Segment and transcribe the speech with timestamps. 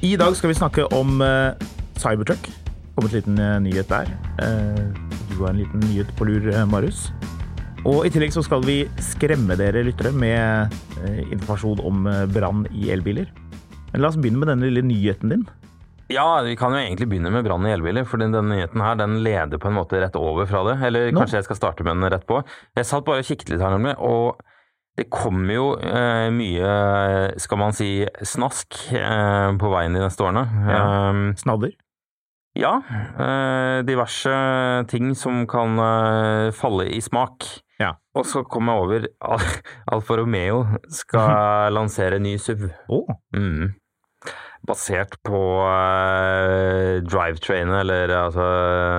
[0.00, 1.52] I dag skal vi snakke om uh,
[2.00, 2.46] Cybertruck.
[2.96, 4.08] Kommet en liten uh, nyhet der.
[4.40, 4.86] Uh,
[5.28, 7.10] du har en liten nyhet på lur, Marius.
[7.84, 10.72] Og i tillegg så skal vi skremme dere lyttere med
[11.32, 13.28] informasjon om brann i elbiler.
[13.92, 15.44] Men la oss begynne med denne lille nyheten din.
[16.12, 19.20] Ja, vi kan jo egentlig begynne med brann i elbiler, for denne nyheten her, den
[19.24, 20.78] leder på en måte rett over fra det.
[20.88, 21.20] Eller Nå.
[21.22, 22.40] kanskje jeg skal starte med den rett på.
[22.76, 24.40] Jeg satt bare og kikket litt her og
[24.98, 26.72] det kommer jo eh, mye,
[27.40, 30.42] skal man si, snask eh, på veien de neste årene.
[30.68, 30.80] Ja.
[31.10, 31.72] Um, Snadder.
[32.58, 32.72] ja,
[33.16, 34.34] eh, diverse
[34.90, 37.46] ting som kan eh, falle i smak.
[37.80, 37.94] Ja.
[38.18, 39.44] Og så kom jeg over Al
[39.94, 42.66] Alfa Romeo skal lansere ny SUV.
[42.92, 43.06] Oh.
[43.32, 43.70] Mm.
[44.68, 48.44] Basert på uh, drivetrainet, eller altså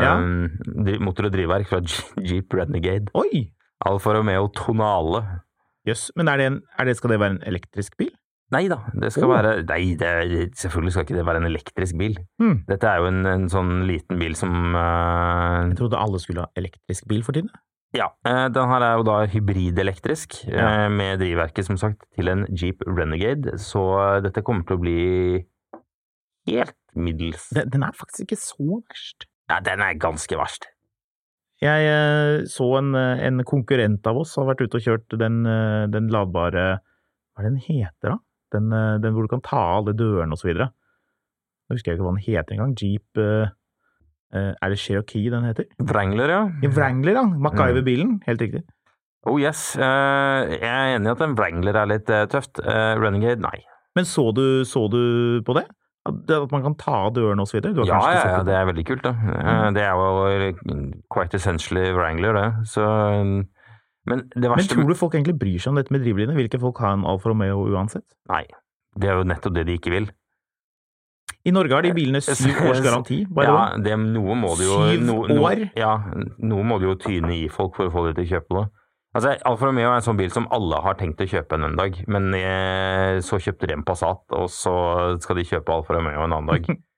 [0.02, 0.16] Ja.
[0.82, 1.84] dri- motor- og drivverk fra
[2.18, 3.12] Jeep Renegade.
[3.14, 3.52] oi!
[3.86, 5.22] Alfa Romeo Tonale.
[5.88, 6.12] Jøss.
[6.16, 8.12] Men er det en, er det, skal det være en elektrisk bil?
[8.52, 9.32] Nei da, det skal Oh.
[9.32, 10.10] være Nei, det,
[10.60, 12.18] selvfølgelig skal ikke det være en elektrisk bil.
[12.42, 12.58] Hmm.
[12.68, 16.52] Dette er jo en, en sånn liten bil som uh, Jeg trodde alle skulle ha
[16.60, 17.48] elektrisk bil for tiden.
[17.96, 20.68] Ja, uh, den her er jo da hybridelektrisk, Ja.
[20.86, 24.84] uh, med drivverket som sagt til en Jeep Renegade, så eh, dette kommer til å
[24.84, 25.00] bli
[26.52, 27.50] helt middels.
[27.56, 29.28] Den, den er faktisk ikke så verst.
[29.52, 30.68] Ja, den er ganske verst.
[31.62, 35.44] Jeg eh, så en, eh, en konkurrent av oss har vært ute og kjørt den,
[35.46, 38.18] eh, den ladbare Hva er det den heter, da?
[38.52, 40.72] Den, den hvor du kan ta av alle dørene og så videre.
[41.70, 42.74] Nå husker jeg ikke hva den heter engang.
[42.76, 43.22] Jeep
[44.32, 45.70] Er det Cherokee den heter?
[45.80, 46.42] Wrangler, ja.
[46.60, 47.24] ja Wrangler, ja.
[47.46, 48.18] MacGyver-bilen.
[48.26, 48.66] Helt riktig.
[49.24, 52.60] Oh yes, jeg er enig i at en Wrangler er litt tøft.
[52.60, 53.62] Renegade, nei.
[53.96, 55.64] Men så du, så du på det?
[56.06, 57.86] At, det- at man kan ta av dørene videre?
[57.86, 59.12] Ja, ja, ja, det er veldig kult, det.
[59.14, 62.68] Eh, Det er jo quite essentially Wrangler, det.
[62.68, 62.82] Så
[64.08, 66.34] Men det Men tror du folk egentlig bryr seg om dette med drivlinje?
[66.36, 68.04] Vil ikke folk ha en Alfa Romeo uansett?
[68.30, 68.48] Nei.
[68.98, 70.10] Det er jo nettopp det de ikke vil.
[71.46, 73.82] I Norge har de bilene syv års garanti, by the ja, way.
[73.82, 75.64] det, noe må det jo Syv no, no, år?
[75.78, 75.96] Ja,
[76.38, 78.66] noe må det jo tyne i folk for å få dem til å kjøpe det.
[79.12, 81.98] Altså, Alfa Romeo er en sånn bil som alle har tenkt å kjøpe en, dag,
[82.12, 84.76] men eh, så kjøpte de en Passat, og så
[85.20, 86.72] skal de kjøpe Alfa Romeo en annen dag.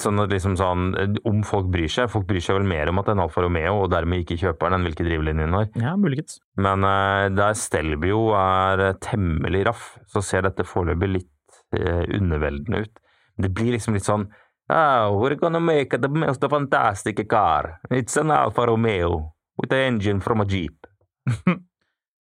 [0.00, 0.94] Sånn at liksom sånn,
[1.28, 3.44] Om folk bryr seg, folk bryr seg vel mer om at det er en Alfa
[3.44, 5.66] Romeo, og dermed ikke kjøper den enn hvilke drivlinjer den har.
[5.76, 6.38] Ja, muligens.
[6.56, 12.84] Men eh, der Stelbio er eh, temmelig raff, så ser dette foreløpig litt eh, underveldende
[12.86, 13.04] ut.
[13.44, 14.28] Det blir liksom litt sånn
[14.70, 17.80] oh, We're gonna make the most fantastic car.
[17.90, 20.83] It's an Alfa Romeo with an engine from a Jeep.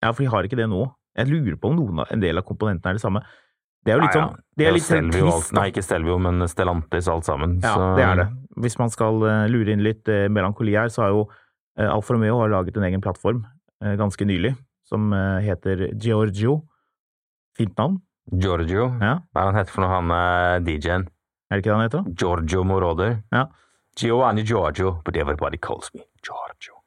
[0.03, 0.83] Ja, for de har ikke det nå.
[1.15, 3.21] Jeg lurer på om noen av, en del av komponentene er det samme.
[3.83, 5.53] Det er jo litt sånn Det er litt ja, Stelvio, trist.
[5.55, 7.57] Nei, ikke Stelvio, men Stellantis alt sammen.
[7.63, 8.27] Ja, det er det.
[8.63, 11.23] Hvis man skal eh, lure inn litt eh, melankoli her, så har jo
[11.79, 13.45] eh, Alfa Romeo har laget en egen plattform
[13.83, 14.53] ganske nylig,
[14.87, 15.09] som
[15.43, 16.61] heter Giorgio.
[17.59, 17.97] Fint navn,
[18.31, 18.85] Giorgio.
[19.03, 19.17] Ja.
[19.35, 21.09] Hva er han heter for noe, han er DJ-en?
[21.51, 22.13] er det ikke det han heter?
[22.15, 23.17] Giorgio Moroder.
[23.35, 23.49] Ja.
[23.99, 26.79] Giovanni Giorgio, but everybody calls me Giorgio.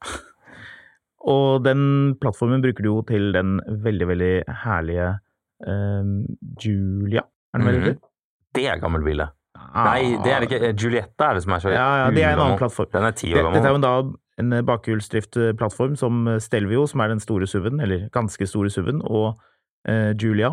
[1.26, 4.34] Og den plattformen bruker du jo til den veldig, veldig
[4.66, 5.08] herlige
[5.66, 6.12] eh,
[6.62, 8.12] Julia, er det vel det -hmm.
[8.56, 9.30] Det er gammel bil, det.
[9.56, 9.84] Ah.
[9.84, 10.74] Nei, det er det ikke.
[10.84, 12.88] Juliette er det som er så Ja, ja, det er en annen plattform.
[12.94, 13.54] Den er ti år gammel.
[13.54, 13.96] dette er jo da
[14.40, 19.02] en eh, bakhjulsdriftplattform som eh, Stelvio, som er den store SUV-en, eller ganske store SUV-en,
[19.04, 19.40] og
[19.88, 20.52] eh, Julia.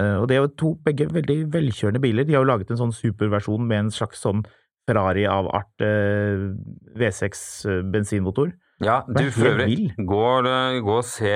[0.00, 2.24] Eh, og det er jo to begge veldig velkjørende biler.
[2.24, 4.44] De har jo laget en sånn superversjon med en slags sånn
[4.88, 6.50] Ferrari av art eh,
[6.98, 8.52] V6 eh, bensinmotor.
[8.82, 10.22] Ja, du for øvrig, gå,
[10.82, 11.30] gå og se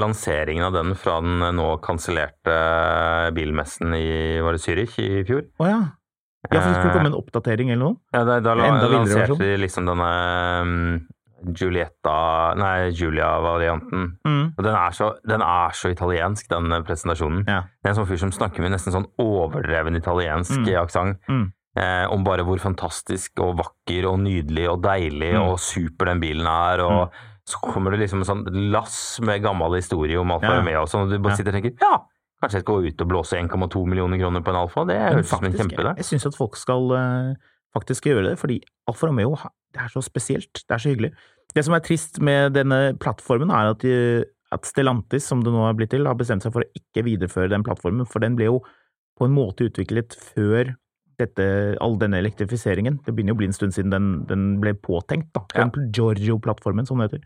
[0.00, 2.54] lanseringen av den fra den nå kansellerte
[3.36, 5.44] bilmessen i var det Zürich i fjor.
[5.60, 5.80] Å ja.
[6.50, 7.96] Ja, for det skulle Eh, komme en oppdatering eller noe?
[8.12, 10.08] Ja, da, da Enda lanserte de liksom denne
[10.60, 11.06] um,
[11.56, 12.16] Giulietta
[12.60, 14.10] Nei, Julia-varianten.
[14.24, 14.42] Mm.
[14.56, 17.44] Og den er, så, den er så italiensk, den eh, presentasjonen.
[17.48, 17.62] Ja.
[17.80, 20.68] Det er en sånn fyr som snakker med nesten sånn overdreven italiensk Mm.
[20.82, 21.20] aksent.
[21.28, 21.46] Mm.
[21.76, 25.48] Eh, om bare hvor fantastisk og vakker og nydelig og deilig Mm.
[25.48, 26.80] og super den bilen er.
[26.84, 27.10] Og
[27.44, 30.60] så kommer det liksom en sånn lass med gammel historie om Alfa Ja.
[30.60, 31.36] Romeo og sånn, og du bare Ja.
[31.36, 31.98] sitter og tenker ja,
[32.40, 34.84] kanskje jeg skal gå ut og blåse 1,2 millioner kroner på en Alfa.
[34.86, 35.96] Det høres ut som en kjempeidé.
[35.96, 37.34] Jeg, jeg syns at folk skal uh,
[37.74, 39.34] faktisk gjøre det, fordi Alfa Romeo
[39.74, 40.52] det er så spesielt.
[40.54, 41.10] Det er så hyggelig.
[41.54, 45.68] Det som er trist med denne plattformen, er at, de, at Stellantis, som det nå
[45.68, 48.44] er blitt til, har bestemt seg for å ikke videreføre den plattformen, for den ble
[48.46, 48.60] jo
[49.18, 50.76] på en måte utviklet før
[51.20, 51.44] dette,
[51.84, 53.00] all denne elektrifiseringen.
[53.04, 55.44] Det begynner jo å bli en stund siden den, den ble påtenkt, da.
[55.54, 55.68] Ja.
[55.94, 57.24] Giorgio-plattformen, som det heter.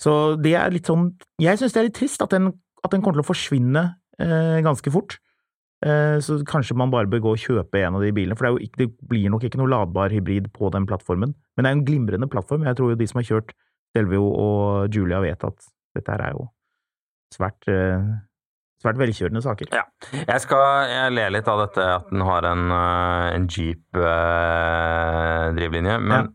[0.00, 1.10] Så det er litt sånn
[1.42, 2.52] Jeg syns det er litt trist at den,
[2.84, 3.82] at den kommer til å forsvinne
[4.20, 5.18] eh, ganske fort.
[5.84, 8.50] Eh, Så kanskje man bare bør gå og kjøpe en av de bilene, for det,
[8.50, 11.34] er jo ikke, det blir nok ikke noe ladbar hybrid på den plattformen.
[11.56, 12.64] Men det er en glimrende plattform.
[12.68, 13.54] Jeg tror jo de som har kjørt
[13.96, 16.48] Delvio og Julia vet at dette her er jo
[17.34, 18.10] svært, eh,
[18.80, 19.66] svært velkjørende saker.
[19.76, 19.84] Ja.
[20.16, 23.46] Jeg skal jeg ler litt av dette at den har en, eh, en
[24.70, 26.30] Jeep-drivlinje, men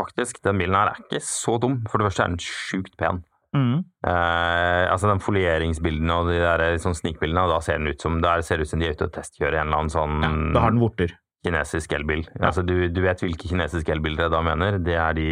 [0.00, 1.80] faktisk, den bilen her er ikke så dum.
[1.90, 3.22] For det første er den sjukt pen.
[3.52, 3.84] Mm.
[4.08, 8.40] Eh, altså den folieringsbildene og de der sånn snikbildene, da ser den ut som, der
[8.46, 10.62] ser det ut som de er ute og testkjører en eller annen sånn Ja, da
[10.64, 11.12] har den vorter.
[11.44, 12.22] kinesisk elbil.
[12.38, 12.46] Ja.
[12.48, 14.78] Altså, du, du vet hvilke kinesiske elbiler jeg da mener.
[14.80, 15.28] Det er de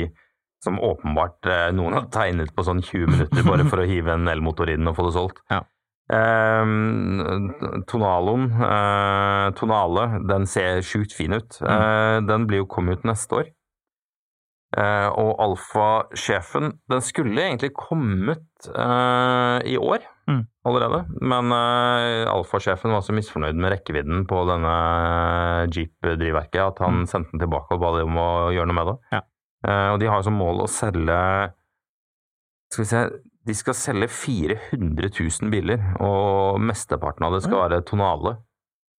[0.60, 4.28] som åpenbart eh, noen har tegnet på sånn 20 minutter bare for å hive en
[4.28, 5.40] elmotor den og få det solgt.
[5.48, 5.62] Ja.
[6.10, 11.58] Eh, Tonaloen, eh, Tonale, den ser sjukt fin ut.
[11.62, 11.70] Mm.
[11.70, 13.50] Eh, den blir jo kommet ut neste år.
[14.78, 20.44] Eh, og Alfa-sjefen, den skulle egentlig kommet eh, i år Mm.
[20.64, 24.74] allerede, men eh, Alfa-sjefen var så misfornøyd med rekkevidden på denne
[25.74, 28.94] Jeep-drivverket at han sendte den tilbake og ba dem om å gjøre noe med det.
[29.00, 29.16] Mm.
[29.16, 29.20] Ja.
[29.66, 31.16] Eh, og de har som mål å selge
[32.70, 33.00] Skal vi se
[33.46, 38.36] De skal selge 400 000 biler, og mesteparten av det skal være tonale.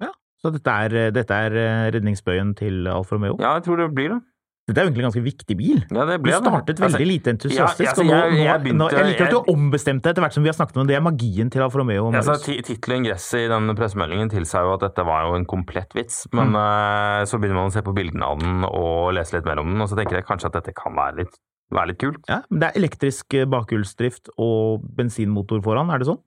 [0.01, 0.09] Ja,
[0.41, 3.38] Så dette er, dette er eh, redningsbøyen til Alfa Romeo.
[3.39, 4.21] Ja, jeg tror det blir det.
[4.69, 5.79] Dette er jo egentlig en ganske viktig bil.
[5.89, 6.39] Ja, det Du ble det.
[6.45, 9.31] startet veldig Altså, lite entusiastisk, ja, altså, jeg, jeg- jeg begynte- nå, jeg liker at
[9.31, 10.95] du har ombestemt deg etter hvert som vi har snakket om det.
[10.95, 12.05] Er magien til Alfa Romeo.
[12.07, 15.94] og Altså, Tittelen ingresset i den pressemeldingen tilsa jo at dette var jo en komplett
[15.94, 16.37] vits, Mm.
[16.51, 19.59] men eh, så begynner man å se på bildene av den og lese litt mer
[19.59, 21.35] om den, og så tenker jeg kanskje at dette kan være litt,
[21.71, 22.19] være litt kult.
[22.29, 26.21] Ja, men det er elektrisk eh, bakhjulsdrift og bensinmotor foran, er det sånn?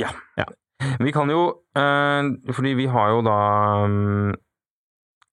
[0.00, 0.10] Ja.
[1.00, 1.42] Vi kan jo,
[1.76, 3.36] eh, fordi vi har jo da
[3.88, 4.34] mm,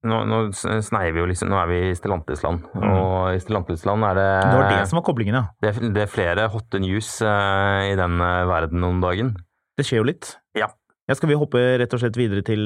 [0.07, 4.19] nå, nå sneier vi jo liksom, nå er vi i Stellantisland, og i Stellantisland er
[4.19, 4.51] det Mm.
[4.51, 5.43] Det var det som var koblingen, ja.
[5.63, 9.35] det, er, det er flere hotte news eh, i den verden om dagen.
[9.77, 10.35] Det skjer jo litt.
[10.59, 10.67] Ja.
[11.09, 12.61] Ja, skal vi hoppe rett og slett videre til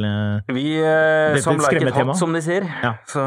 [0.53, 2.13] Vi Dette som like skremmetema.
[2.13, 2.67] som de sier.
[2.83, 2.93] Ja.
[3.09, 3.23] Så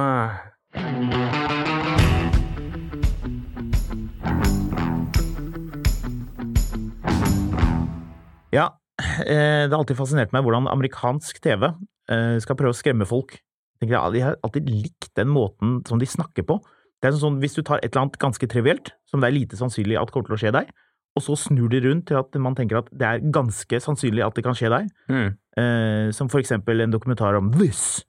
[8.55, 8.67] Ja,
[9.00, 13.38] eh, det har alltid fascinert meg hvordan amerikansk TV eh, skal prøve å skremme folk.
[13.81, 16.58] Jeg De har alltid likt den måten som de snakker på.
[17.00, 19.56] Det er sånn, Hvis du tar et eller annet ganske trivielt, som det er lite
[19.56, 20.69] sannsynlig at kommer til å skje deg,
[21.17, 24.37] og så snur de rundt til at man tenker at det er ganske sannsynlig at
[24.37, 25.31] det kan skje deg, mm.
[25.58, 28.05] eh, som for eksempel en dokumentar om This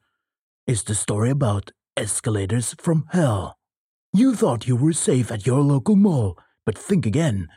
[0.67, 3.55] is the story about escalators from hell.
[4.13, 7.47] You thought you were safe at your local mall, but think again.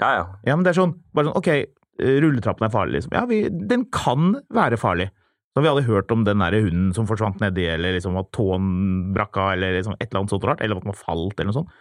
[0.00, 0.24] Ja, ja.
[0.46, 1.50] Ja, men det er sånn, bare sånn, ok,
[1.98, 3.16] rulletrappen er farlig, liksom.
[3.16, 5.10] Ja, vi, den kan være farlig.
[5.52, 8.30] Så har vi alle hørt om den der hunden som forsvant nedi, eller liksom at
[8.36, 11.38] tåen brakk av, eller liksom et eller annet sånt rart, eller at den har falt,
[11.38, 11.78] eller noe sånt.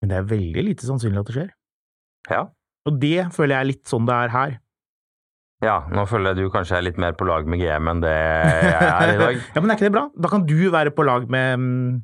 [0.00, 1.52] Men det er veldig lite sannsynlig at det skjer.
[2.32, 2.48] ja.
[2.88, 4.52] Og det føler jeg er litt sånn det er her.
[5.60, 8.14] Ja, nå føler jeg du kanskje er litt mer på lag med GM enn det
[8.14, 9.42] jeg er i dag.
[9.54, 10.06] ja, men er ikke det bra?
[10.16, 11.98] Da kan du være på lag med mm,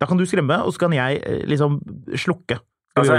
[0.00, 1.76] Da kan du skremme, og så kan jeg eh, liksom
[2.16, 2.56] slukke.
[2.98, 3.14] Altså,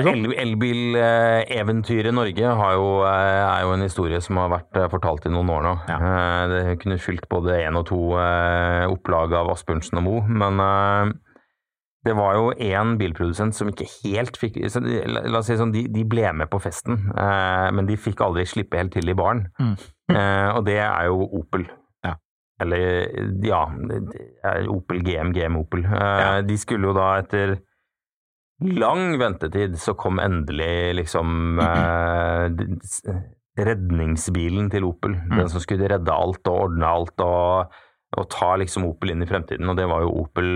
[0.92, 5.26] Elbileventyret el- Norge har jo, eh, er jo en historie som har vært eh, fortalt
[5.26, 5.74] i noen år nå.
[5.88, 5.98] Ja.
[5.98, 8.00] Eh, Det kunne fylt både én og to
[8.92, 10.58] opplag av Asbjørnsen og Moe, men
[12.04, 14.58] det var jo én bilprodusent som ikke helt fikk
[15.22, 18.78] La oss si sånn, de, de ble med på festen, men de fikk aldri slippe
[18.78, 19.48] helt til i baren.
[19.60, 19.76] Mm.
[20.58, 21.68] Og det er jo Opel.
[22.04, 22.16] Ja.
[22.60, 23.08] Eller
[23.46, 23.66] ja,
[24.68, 25.84] Opel GM, GM Opel.
[25.88, 26.42] Ja.
[26.42, 27.60] De skulle jo da etter
[28.62, 33.22] lang ventetid så kom endelig liksom eh,
[33.62, 35.16] redningsbilen til Opel.
[35.18, 35.38] Mm.
[35.40, 37.78] Den som skulle redde alt og ordne alt og,
[38.18, 39.70] og ta liksom Opel inn i fremtiden.
[39.70, 40.52] Og det var jo Opel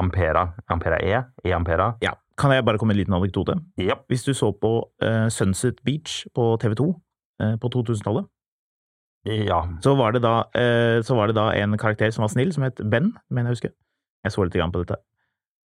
[0.00, 0.46] Ampera.
[0.70, 1.24] Ampera E?
[1.44, 1.92] E Ampera.
[2.04, 3.58] Ja, kan jeg bare komme med en liten anekdote?
[3.78, 3.98] Ja.
[4.08, 6.88] Hvis du så på eh, Sunset Beach på TV 2
[7.42, 8.26] eh, på 2000-tallet,
[9.24, 9.62] ja.
[9.80, 12.66] så, var det da, eh, så var det da en karakter som var snill, som
[12.66, 13.70] het Ben, mener jeg å huske.
[14.24, 14.98] Jeg så litt grann på dette.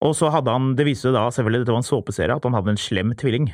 [0.06, 2.76] Og så hadde han, det viste da selvfølgelig, dette var en såpeserie, at han hadde
[2.76, 3.50] en slem tvilling.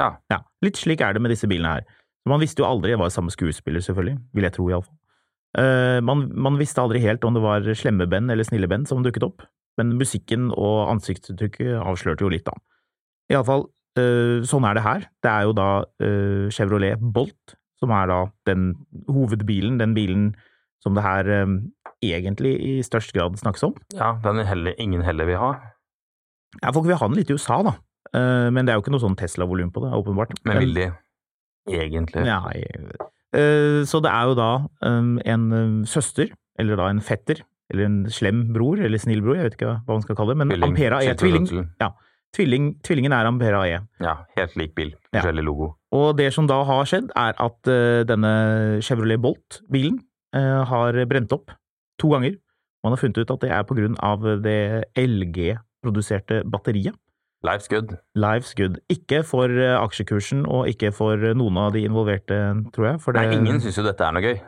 [0.00, 0.14] Ja.
[0.30, 1.88] Ja, Litt slik er det med disse bilene her.
[2.28, 4.96] Man visste jo aldri, det var samme skuespiller selvfølgelig, vil jeg tro iallfall.
[5.56, 9.00] Uh, man, man visste aldri helt om det var slemme Ben eller snille Ben som
[9.04, 9.46] dukket opp,
[9.80, 12.56] men musikken og ansiktsuttrykket avslørte jo litt, da.
[13.32, 13.64] Iallfall,
[14.00, 15.08] uh, sånn er det her.
[15.24, 18.72] Det er jo da uh, Chevrolet Bolt som er da den
[19.08, 20.30] hovedbilen, den bilen
[20.82, 21.60] som det her um,
[22.04, 23.74] egentlig i størst grad snakkes om.
[23.94, 25.52] ja den er heller, ingen heller vil ha.
[26.62, 27.74] Ja, folk vil ha den litt i USA, da,
[28.14, 30.38] uh, men det er jo ikke noe sånn Tesla-volum på det, åpenbart.
[30.48, 30.88] Men vil de
[31.68, 32.24] egentlig?
[32.28, 34.50] Ja, uh, så det er jo da
[34.86, 39.36] um, en um, søster, eller da en fetter, eller en slem bror, eller snill bror,
[39.36, 40.72] jeg vet ikke hva man skal kalle det, men Tvilling.
[40.72, 41.12] Ampera E.
[41.20, 41.48] Tvilling,
[41.82, 41.92] ja,
[42.36, 43.78] tvilling, tvillingen er Ampera E.
[44.04, 44.94] Ja, helt lik bil.
[45.12, 45.20] Ja.
[45.20, 45.72] Forskjellig logo.
[45.96, 48.32] Og det som da har skjedd, er at eh, denne
[48.84, 50.00] Chevrolet Bolt-bilen
[50.36, 51.52] eh, har brent opp
[51.98, 52.36] to ganger.
[52.84, 54.58] Man har funnet ut at det er på grunn av det
[54.98, 56.94] LG-produserte batteriet.
[57.46, 57.92] Life's good.
[58.18, 58.80] Life's good.
[58.90, 62.38] Ikke for eh, aksjekursen, og ikke for noen av de involverte,
[62.74, 62.98] tror jeg.
[63.04, 64.38] Det, Nei, ingen syns jo dette er noe gøy.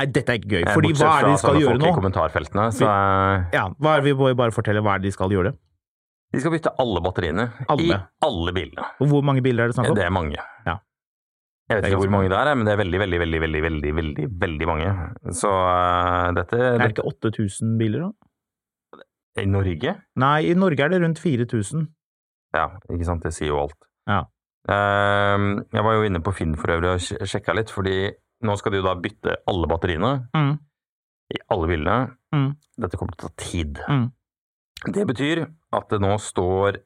[0.00, 0.62] Nei, dette er ikke gøy.
[0.64, 1.92] Eh, Fordi bortsett hva er det de skal gjøre folk i nå?
[2.00, 2.64] kommentarfeltene.
[2.74, 5.54] Så eh, Ja, hva er vi må bare fortelle hva er det de skal gjøre?
[6.30, 7.96] de skal bytte alle batteriene i Alle.
[8.22, 8.84] alle bilene.
[9.02, 9.96] Og hvor mange biler er det snakk om?
[9.98, 10.38] Det er mange.
[10.66, 10.76] Ja.
[11.70, 13.90] Jeg vet ikke hvor mange det er, men det er veldig, veldig, veldig, veldig, veldig,
[14.00, 14.88] veldig, veldig mange.
[15.38, 19.04] Så uh, dette Er det ikke 8000 biler, da?
[19.38, 19.92] I Norge?
[20.18, 21.84] Nei, i Norge er det rundt 4000.
[22.58, 23.22] Ja, ikke sant.
[23.22, 23.78] Det sier jo alt.
[24.10, 24.24] Ja.
[24.68, 28.10] Uh, jeg var jo inne på Finn for øvrig og sj- sjekka litt, fordi
[28.44, 30.52] nå skal de jo da bytte alle batteriene Mm.
[31.36, 31.96] i alle bilene.
[32.34, 32.50] Mm.
[32.82, 33.78] Dette kommer til å ta tid.
[33.88, 34.08] Mm.
[34.96, 35.44] Det betyr
[35.76, 36.80] at det nå står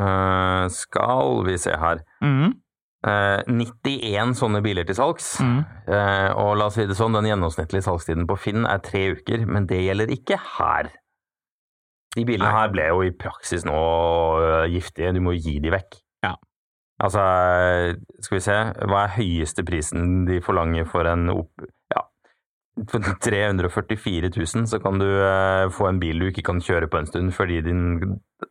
[0.00, 2.54] uh, Skal vi se her Mm.
[3.00, 5.32] 91 sånne biler til salgs.
[5.40, 5.60] Mm.
[5.88, 9.46] Eh, og la oss si det sånn, den gjennomsnittlige salgstiden på Finn er tre uker,
[9.48, 10.90] men det gjelder ikke her.
[12.16, 13.80] De bilene her ble jo i praksis nå
[14.42, 16.00] øh, giftige, du må jo gi de vekk.
[16.26, 16.34] Ja.
[17.00, 17.22] Altså,
[18.20, 18.56] skal vi se,
[18.90, 21.68] hva er høyeste prisen de forlanger for en opp...
[21.94, 22.04] Ja,
[22.90, 27.00] for 344 000 så kan du eh, få en bil du ikke kan kjøre på
[27.00, 27.86] en stund fordi din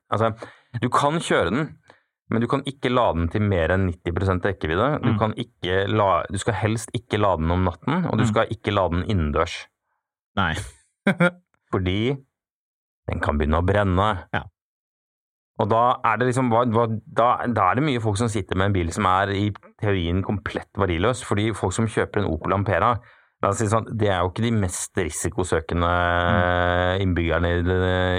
[0.10, 0.32] Altså,
[0.82, 1.68] du kan kjøre den,
[2.30, 5.02] men du kan ikke lade den til mer enn 90% rekkevidde.
[5.02, 5.90] Du, Mm.
[5.98, 8.30] la, du skal helst ikke lade den om natten, og du Mm.
[8.30, 9.68] skal ikke lade den innendørs.
[10.38, 10.54] Nei.
[11.72, 12.16] Fordi
[13.10, 14.28] den kan begynne å brenne.
[14.34, 14.44] Ja.
[15.60, 16.86] Og da er det liksom da,
[17.48, 19.50] da er det mye folk som sitter med en bil som er i
[19.82, 21.24] teorien komplett verdiløs.
[21.28, 22.94] Fordi folk som kjøper en Opel Ampera,
[23.42, 27.02] la oss si sånn, det er jo ikke de mest risikosøkende Mm.
[27.06, 27.78] innbyggerne i det,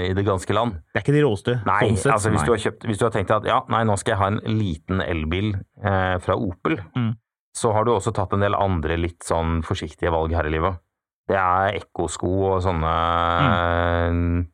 [0.09, 0.79] i det ganske land.
[0.93, 1.55] Det er ikke de råeste.
[1.65, 2.45] Nei, sånn altså hvis Nei.
[2.47, 4.41] du, har kjøpt, hvis du har tenkt at ja, nei, nå skal jeg ha en
[4.57, 5.51] liten elbil
[5.83, 7.11] eh, fra Opel, Mm.
[7.53, 10.79] så har du også tatt en del andre litt sånn forsiktige valg her i livet.
[11.27, 12.95] Det er ekkosko og sånne
[14.11, 14.47] Mm.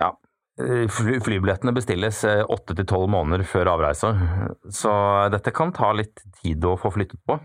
[0.00, 0.10] Ja.
[0.58, 4.10] eh, Fly, flybillettene bestilles eh, åtte til tolv måneder før avreise,
[4.72, 7.38] så dette kan ta litt tid å få flyttet på.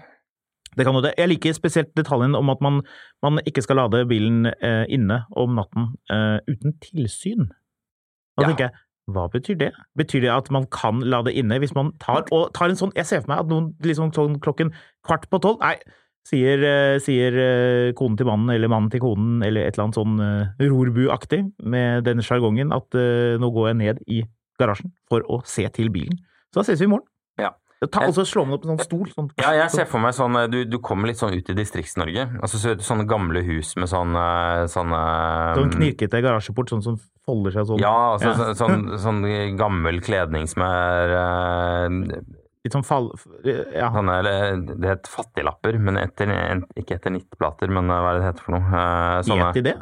[0.77, 1.13] Det kan jo det.
[1.17, 2.81] Jeg liker spesielt detaljen om at man,
[3.25, 7.48] man ikke skal lade bilen eh, inne om natten eh, uten tilsyn.
[8.38, 8.51] Da Ja.
[8.51, 9.72] tenker jeg, hva betyr det?
[9.98, 13.07] Betyr det at man kan lade inne hvis man tar, og tar en sånn Jeg
[13.07, 14.74] ser for meg at noen liksom sånn klokken
[15.07, 15.77] kvart på tolv Nei,
[16.27, 19.96] sier, eh, sier eh, konen til mannen eller mannen til konen eller et eller annet
[20.01, 24.22] sånn eh, rorbuaktig med denne sjargongen at eh, nå går jeg ned i
[24.60, 26.19] garasjen for å se til bilen.
[26.51, 27.07] Så da ses vi i morgen.
[27.77, 29.10] Ta, så slå meg opp en sånn stol.
[29.13, 31.55] Sånn, Ja, jeg ser for meg sånn eh, Du, du kommer litt sånn ut i
[31.57, 32.24] Distrikts-Norge.
[32.41, 34.24] Altså så, sånne gamle hus med sånne,
[34.74, 35.01] sånne
[35.60, 37.84] Sånn knirkete garasjeport, sånn som folder seg sånn.
[37.84, 38.55] Ja, altså Ja.
[38.57, 42.17] Sånn, sånn, sånn gammel kledning som er uh,
[42.65, 43.12] Litt sånn fall...
[43.46, 43.91] Ja.
[43.93, 46.34] sånne, eller, Det heter fattiglapper, men etter,
[46.81, 48.65] ikke etter nittplater, men eh, hva er det det heter for noe?
[48.74, 49.77] Uh, sånne, Het de det?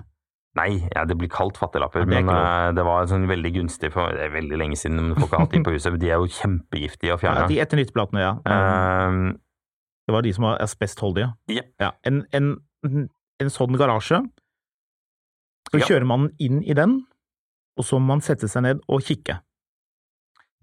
[0.55, 3.89] Nei, ja, det blir kalt fattiglapper, Ja, er men uh, det var sånn veldig gunstig
[3.93, 5.97] for Det er veldig lenge siden, men folk har hatt de på huset.
[6.00, 7.47] De er jo kjempegiftige å Ja, fjerne.
[7.51, 8.33] de etter nyttplatene, ja.
[9.09, 9.19] Um,
[10.07, 11.31] det var de som var asbestholdige.
[11.50, 11.71] Jepp.
[11.81, 11.91] Ja.
[12.05, 12.51] En, en,
[13.41, 14.21] en sånn garasje,
[15.71, 15.85] så Ja.
[15.89, 17.00] kjører man inn i den,
[17.77, 19.39] og så må man sette seg ned og kikke.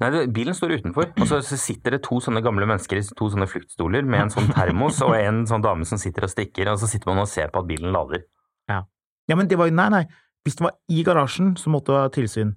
[0.01, 3.03] Nei, det, Bilen står utenfor, og så, så sitter det to sånne gamle mennesker i
[3.19, 6.71] to sånne fluktstoler med en sånn termos og en sånn dame som sitter og stikker,
[6.73, 8.25] og så sitter man og ser på at bilen lader.
[8.71, 8.81] Ja,
[9.35, 10.05] men det var jo Nei, nei.
[10.45, 12.57] Hvis den var i garasjen, så måtte det ha tilsyn.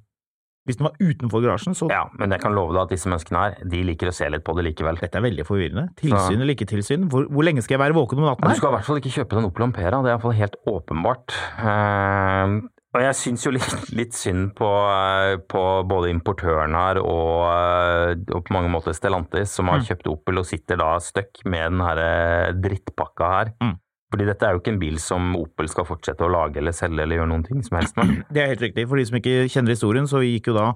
[0.66, 3.38] Hvis den var utenfor garasjen, så Ja, men jeg kan love deg at disse menneskene
[3.44, 4.98] her, de liker å se litt på det likevel.
[4.98, 5.84] Dette er veldig forvirrende.
[6.02, 7.06] Tilsyn eller ikke tilsyn?
[7.12, 8.56] Hvor, hvor lenge skal jeg være våken om natten her?
[8.56, 11.36] du skal i hvert fall ikke kjøpe den Opel Ampera, det er iallfall helt åpenbart.
[11.62, 12.66] Uh,
[12.96, 18.14] Og jeg syns jo litt, litt synd på, eh, på både importøren her og, eh,
[18.34, 19.86] og på mange måter Stellantis, som har Mm.
[19.90, 23.52] kjøpt Opel og sitter da støkk med den her drittpakka her.
[23.62, 23.76] Mm.
[24.14, 27.02] Fordi dette er jo ikke en bil som Opel skal fortsette å lage eller selge
[27.04, 28.22] eller gjøre noen ting som helst med.
[28.32, 28.86] Det er helt riktig.
[28.88, 30.68] For de som ikke kjenner historien, så gikk jo da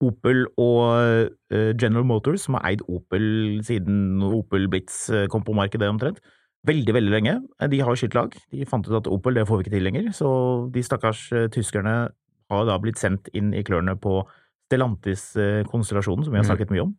[0.00, 0.82] Opel og
[1.50, 6.20] eh, General Motors, som har eid Opel siden Opel Blitz eh, kom på markedet omtrent,
[6.66, 7.34] veldig, veldig lenge.
[7.60, 8.32] Eh, De har sitt lag.
[8.54, 10.08] De fant ut at Opel, det får vi ikke til lenger.
[10.14, 10.28] Så
[10.72, 11.96] de stakkars tyskerne
[12.48, 14.22] har da blitt sendt inn i klørne på
[14.68, 16.50] Stellantis-konstellasjonen, som vi har Mm.
[16.56, 16.94] snakket mye om.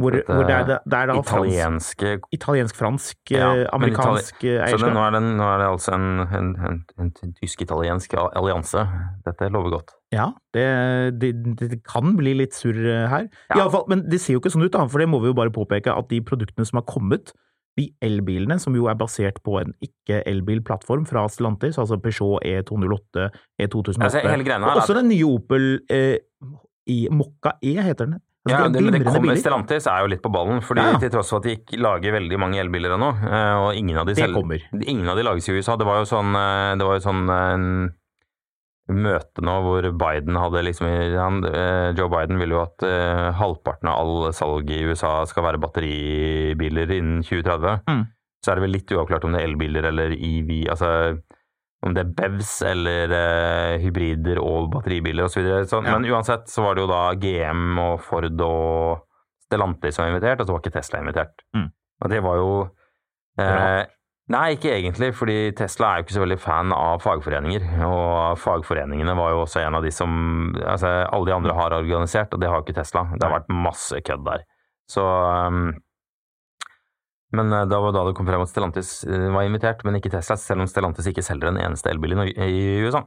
[0.00, 4.66] Hvor, Dette hvor det er, det er da fransk, Italienske italiensk-fransk, Ja, eh, amerikansk eh,
[4.70, 8.16] Så det, nå, er det, nå er det altså en, en, en, en, en tysk-italiensk
[8.22, 8.86] allianse.
[9.26, 9.94] Dette lover godt.
[10.12, 10.66] Ja, det,
[11.20, 13.28] det, kan bli litt surr eh, her.
[13.48, 13.56] Ja.
[13.56, 15.32] I alle fall, men det ser jo ikke sånn ut, da, for det må vi
[15.32, 17.32] jo bare påpeke at de produktene som har kommet,
[17.80, 23.30] de elbilene som jo er basert på en ikke-elbilplattform fra Stellantis, altså Peugeot E E208,
[23.64, 26.18] E2008 Altså, hele greia her Og også den nye Opel eh,
[26.92, 28.20] i Mokka E, heter den.
[28.42, 29.36] Altså, Ja, det men det kommer.
[29.38, 30.98] Stellantis er jo litt på ballen, fordi Ja.
[30.98, 34.06] til tross for at de ikke lager veldig mange elbiler ennå, eh, og ingen av
[34.06, 34.34] de selv-
[34.82, 35.76] Ingen av de lages i USA.
[35.76, 37.92] Det var jo sånn, eh, det var jo sånn eh, en
[38.90, 41.40] møte nå hvor Biden hadde liksom han,
[41.96, 46.90] Joe Biden ville jo at uh, halvparten av all salg i USA skal være batteribiler
[46.90, 47.80] innen 2030.
[47.88, 48.06] Mm.
[48.44, 51.22] Så er det vel litt uavklart om det er elbiler eller EV, altså
[51.82, 55.48] om det er BEVs eller eh, hybrider og batteribiler osv.
[55.70, 55.88] Sånn.
[55.88, 55.96] Ja.
[55.96, 59.08] Men uansett så var det jo da GM og Ford og
[59.42, 61.42] Stellantis som var invitert, og så var ikke Tesla invitert.
[61.56, 61.66] Mm.
[62.02, 62.52] Og det var jo
[63.42, 63.82] eh,
[64.32, 67.64] Nei, ikke egentlig, fordi Tesla er jo ikke så veldig fan av fagforeninger.
[67.84, 70.12] Og fagforeningene var jo også en av de som
[70.62, 73.02] Altså, alle de andre har organisert, og det har jo ikke Tesla.
[73.16, 74.46] Det har vært masse kødd der.
[74.90, 75.72] Så um,
[77.36, 80.12] Men eh, da var da det kom frem at Stellantis eh, var invitert, men ikke
[80.12, 82.52] Tesla, selv om Stellantis ikke selger en eneste elbil i,
[82.84, 83.04] USA.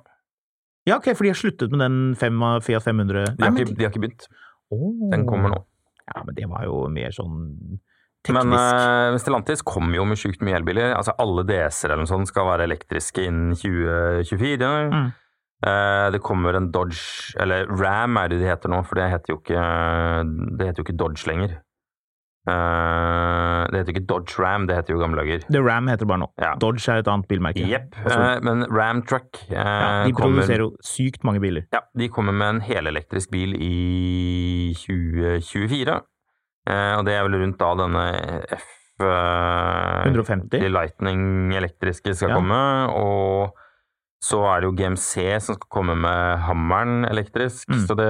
[0.86, 3.94] Ja, ok, for de har sluttet med den Fiat 500 De har, ikke, de har
[3.94, 4.28] ikke begynt.
[4.74, 5.10] Oh.
[5.12, 5.64] Den kommer nå.
[6.06, 7.38] Ja, men det var jo mer sånn
[8.26, 8.52] teknisk.
[8.52, 10.94] Men uh, Stellantis kommer jo med sjukt mye elbiler.
[10.94, 14.74] Altså Alle DS-er eller noe sånt skal være elektriske innen 2024.
[14.94, 15.08] Mm.
[15.66, 19.34] Eh, det kommer en Dodge, eller Ram er det de heter nå, for det heter
[19.34, 19.62] jo ikke,
[20.60, 21.56] det heter jo ikke Dodge lenger.
[22.46, 25.46] Eh, det heter jo ikke Dodge Ram, det heter jo gamle dager.
[25.50, 26.28] The Ram heter det bare nå.
[26.42, 26.52] Ja.
[26.62, 27.64] Dodge er et annet bilmerke.
[27.66, 27.96] Jepp.
[28.04, 31.66] Altså, eh, men Ram Truck uh, ja, de kommer, produserer jo sykt mange biler.
[31.74, 36.00] ja, de kommer med en helelektrisk bil i 2024.
[36.70, 38.06] Eh, og det er vel rundt da denne
[38.58, 38.72] F...
[39.02, 40.66] eh, 150.
[40.74, 42.40] Lightning elektriske skal Ja.
[42.40, 42.62] komme,
[42.94, 43.54] og
[44.26, 47.68] så er det jo GMC som skal komme med hammeren elektrisk.
[47.70, 47.84] Mm.
[47.86, 48.08] Så det,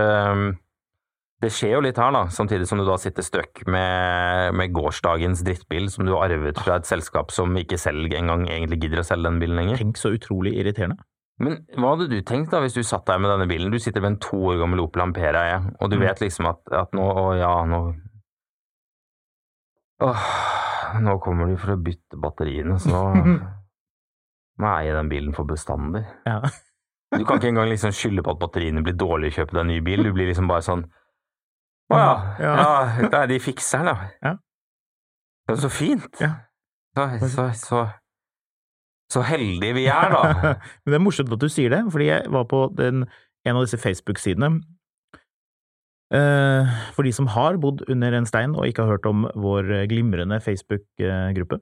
[1.44, 5.42] det skjer jo litt her, da, samtidig som du da sitter støkk med, med gårsdagens
[5.46, 9.06] drittbil som du har arvet fra et selskap som ikke selv engang egentlig gidder å
[9.06, 9.78] selge den bilen lenger.
[9.84, 10.98] Tenk så utrolig irriterende.
[11.44, 13.68] Men hva hadde du tenkt da hvis du satt der med denne bilen?
[13.74, 16.06] Du sitter med en to år gammel Opel Ampera, E, og du Mm.
[16.08, 17.82] vet liksom at, at nå, å ja, nå
[20.04, 20.24] Åh,
[21.04, 23.04] nå kommer de for å bytte batteriene, så nå
[24.60, 26.04] må jeg eie den bilen for bestandig.
[26.28, 26.42] Ja.
[27.16, 29.72] Du kan ikke engang liksom skylde på at batteriene blir dårlige i kjøpet av en
[29.72, 30.04] ny bil.
[30.04, 30.84] Du blir liksom bare sånn
[31.94, 32.54] Å ja, Ja.
[32.58, 33.96] ja, er de fikser da.
[34.24, 34.34] Ja.
[35.46, 36.22] Det er så fint.
[36.22, 36.32] Ja.
[36.98, 37.82] Så, så, så,
[39.14, 40.22] så heldige vi er, da.
[40.86, 43.04] Men det er morsomt at du sier det, fordi jeg var på den,
[43.46, 44.56] en av disse Facebook-sidene.
[46.16, 49.86] Eh, for de som har bodd under en stein og ikke har hørt om vår
[49.92, 51.60] glimrende Facebook-gruppe,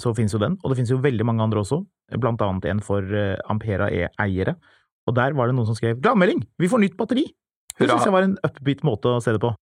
[0.00, 0.58] så finnes jo den.
[0.62, 1.82] Og det finnes jo veldig mange andre også,
[2.20, 4.56] blant annet en for eh, Ampera E-eiere.
[5.08, 6.44] Og der var det noen som skrev 'Gladmelding!
[6.60, 7.30] Vi får nytt batteri!'
[7.82, 9.52] Det syns jeg var en upbeat måte å se det på.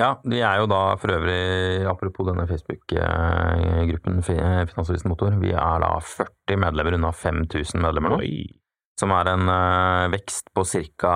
[0.00, 5.90] Ja, vi er jo da for øvrig, apropos denne Facebook-gruppen Finansavisen Motor, vi er da
[6.00, 8.20] 40 medlemmer unna 5000 medlemmer nå.
[8.22, 8.46] Oi.
[9.00, 10.64] Som er en uh, vekst på
[11.00, 11.14] ca.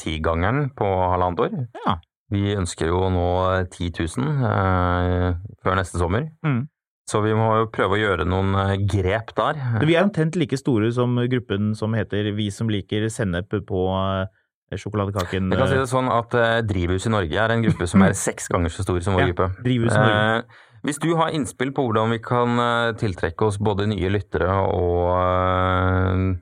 [0.00, 1.56] tigangeren på halvannet år.
[1.84, 1.98] Ja.
[2.32, 3.26] Vi ønsker jo å nå
[3.70, 6.30] 10 000 uh, før neste sommer.
[6.44, 6.64] Mm.
[7.10, 9.58] Så vi må jo prøve å gjøre noen eh, grep der.
[9.84, 14.78] Vi er omtrent like store som gruppen som heter Vi som liker sennep på eh,
[14.80, 15.52] sjokoladekaken.
[15.52, 18.16] Jeg kan si eh, det sånn at Drivhus i Norge er en gruppe som er
[18.26, 19.50] seks ganger så stor som vår Ja, gruppe.
[19.66, 20.62] Drivhus i Norge.
[20.84, 22.60] Hvis du har innspill på hvordan vi kan
[23.00, 26.34] tiltrekke oss både nye lyttere og,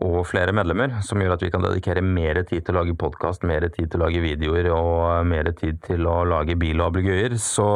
[0.00, 3.42] og flere medlemmer, som gjør at vi kan dedikere mer tid til å lage podkast,
[3.44, 6.94] mer tid til å lage videoer og eh, mer tid til å lage bil- og
[6.94, 7.66] ablegøyer, så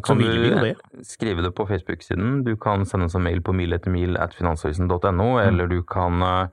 [0.00, 0.74] Så kan jo du det.
[1.04, 2.42] skrive det på Facebook-siden.
[2.48, 5.46] Du kan sende oss en mail på mil etter mil at finansavisen.no, Mm.
[5.46, 6.48] eller du kan eh,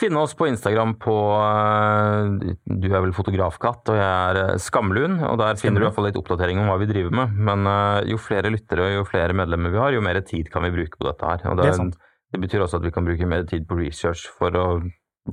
[0.00, 5.20] finne oss på Instagram på eh, Du er vel fotografkatt, og jeg er eh, Skamlun.
[5.28, 7.36] Og der finner du i hvert fall litt oppdatering om hva vi driver med.
[7.36, 10.64] Men eh, jo flere lyttere og jo flere medlemmer vi har, jo mer tid kan
[10.64, 11.44] vi bruke på dette her.
[11.52, 11.98] Og Det det, er sant.
[12.32, 14.66] Det betyr også at vi kan bruke mer tid på research for å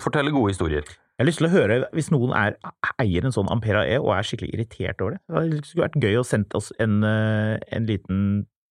[0.01, 0.87] fortelle gode historier.
[1.15, 2.57] Jeg har lyst til å høre, hvis noen er,
[2.99, 6.19] eier en sånn Ampera E og er skikkelig irritert over det, det skulle vært gøy
[6.19, 8.19] å sende oss en, eh, en liten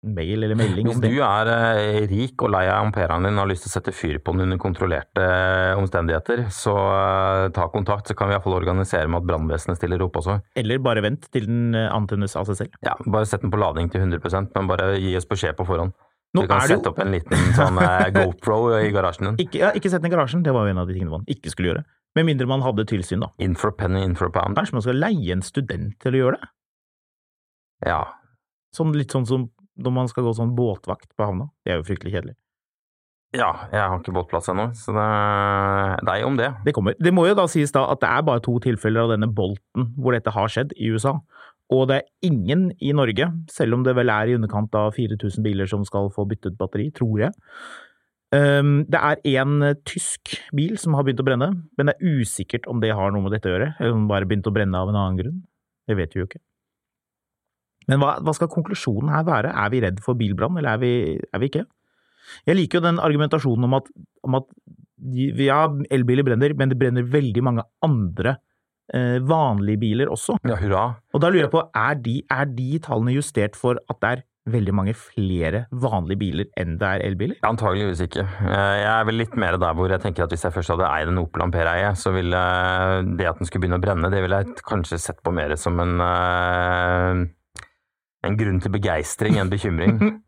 [0.04, 3.48] mail eller melding Hvis du er eh, rik og lei av amperaen din og har
[3.48, 6.76] lyst til å sette fyr på den under kontrollerte eh, omstendigheter, så
[7.56, 10.42] ta kontakt, så kan vi iallfall organisere med at brannvesenet stiller opp også.
[10.60, 12.76] Eller bare vent til den antennes av seg selv.
[12.84, 15.96] Ja, bare sett den på lading til 100% men bare gi oss beskjed på forhånd.
[16.34, 19.36] Nå du kan sette opp en liten sånn eh, GoPro i garasjen din.
[19.46, 21.28] Ikke, ja, ikke sett den i garasjen, det var jo en av de tingene man
[21.30, 21.84] ikke skulle gjøre.
[22.18, 23.30] Med mindre man hadde tilsyn, da.
[23.42, 24.58] In for a penny, in for a pound.
[24.58, 26.48] Kanskje man skal leie en student til å gjøre det?
[27.90, 28.00] Ja.
[28.74, 31.48] Sånn, litt sånn som når man skal gå sånn båtvakt på havna.
[31.66, 32.36] Det er jo fryktelig kjedelig.
[33.34, 36.52] ja, jeg har ikke båtplass ennå, så det er deg om det.
[36.68, 36.94] Det kommer.
[37.02, 39.88] Det må jo da sies da at det er bare to tilfeller av denne bolten
[39.98, 41.16] hvor dette har skjedd i USA.
[41.72, 45.44] Og det er ingen i Norge, selv om det vel er i underkant av 4000
[45.44, 47.32] biler som skal få byttet batteri, tror jeg.
[48.34, 52.18] Um, det er en eh, tysk bil som har begynt å brenne, men det er
[52.18, 54.56] usikkert om det har noe med dette å gjøre, eller om den bare begynte å
[54.56, 55.38] brenne av en annen grunn.
[55.86, 56.42] Det vet vi jo ikke.
[57.88, 59.52] Men hva, hva skal konklusjonen her være?
[59.54, 61.66] Er vi redd for bilbrann, eller er vi, er vi ikke?
[62.48, 63.90] Jeg liker jo den argumentasjonen om at,
[64.24, 64.48] om at
[65.44, 65.60] ja,
[65.92, 68.38] elbiler brenner, men det brenner veldig mange andre
[69.24, 70.36] vanlige biler også.
[70.44, 70.84] Ja, hurra.
[71.14, 74.22] Og da lurer jeg på, er de, er de tallene justert for at det er
[74.52, 77.38] veldig mange flere vanlige biler enn det er elbiler?
[77.48, 78.26] Antageligvis ikke.
[78.44, 80.90] Eh, Jeg er vel litt mer der hvor jeg tenker at hvis jeg først hadde
[80.90, 82.42] eid en Opel Ampere eie, så ville
[83.16, 85.80] det at den skulle begynne å brenne, det ville jeg kanskje sett på mer som
[85.80, 87.24] en eh,
[88.24, 89.98] en grunn til begeistring enn bekymring.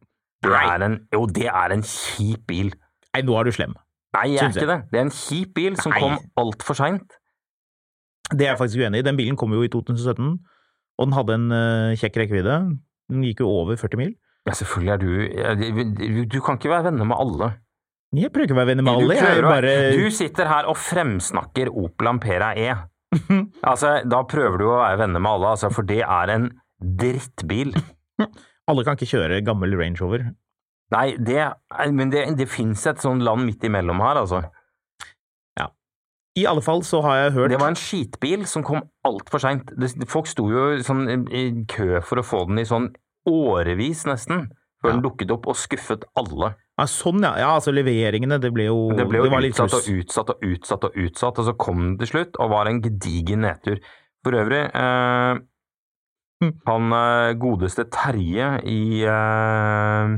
[0.47, 2.69] Det er en, jo, det er en kjip bil.
[3.16, 3.73] Nei, nå er du slem.
[4.14, 4.77] Nei, jeg er ikke det.
[4.92, 6.01] Det er en kjip bil som Nei.
[6.05, 7.16] kom altfor seint.
[8.33, 9.07] Det er jeg faktisk uenig i.
[9.07, 10.33] Den bilen kom jo i 2017,
[10.99, 12.57] og den hadde en uh, kjekk rekkevidde.
[13.12, 14.17] Den gikk jo over 40 mil.
[14.47, 17.53] Ja, selvfølgelig er du du, du kan ikke være venner med alle.
[18.17, 20.79] Jeg prøver ikke å være venner med Du, alle, er bare du sitter her og
[20.79, 22.71] fremsnakker Opel Ampera E.
[23.71, 27.75] altså, da prøver du å være venner med alle, altså, for det er en drittbil.
[28.67, 30.25] Alle kan ikke kjøre gammel Range Rover.
[30.91, 31.39] Nei, det,
[31.95, 34.41] men det, det fins et sånt land midt imellom her, altså.
[36.37, 39.72] I alle fall så har jeg hørt Det var en skitbil som kom altfor seint.
[40.12, 42.90] Folk sto jo sånn i kø for å få den i sånn
[43.27, 44.51] årevis, nesten,
[44.83, 46.53] før den dukket opp, og skuffet alle.
[46.79, 47.33] ja, Sånn, ja.
[47.40, 47.49] ja.
[47.57, 50.87] Altså leveringene, det ble jo Det ble jo var litt utsatt og utsatt og utsatt
[50.87, 53.81] og utsatt, og så kom den til slutt, og var en gedigen nedtur.
[54.22, 55.44] For øvrig, eh,
[56.44, 56.51] Hm.
[56.66, 60.16] han eh, godeste Terje i eh,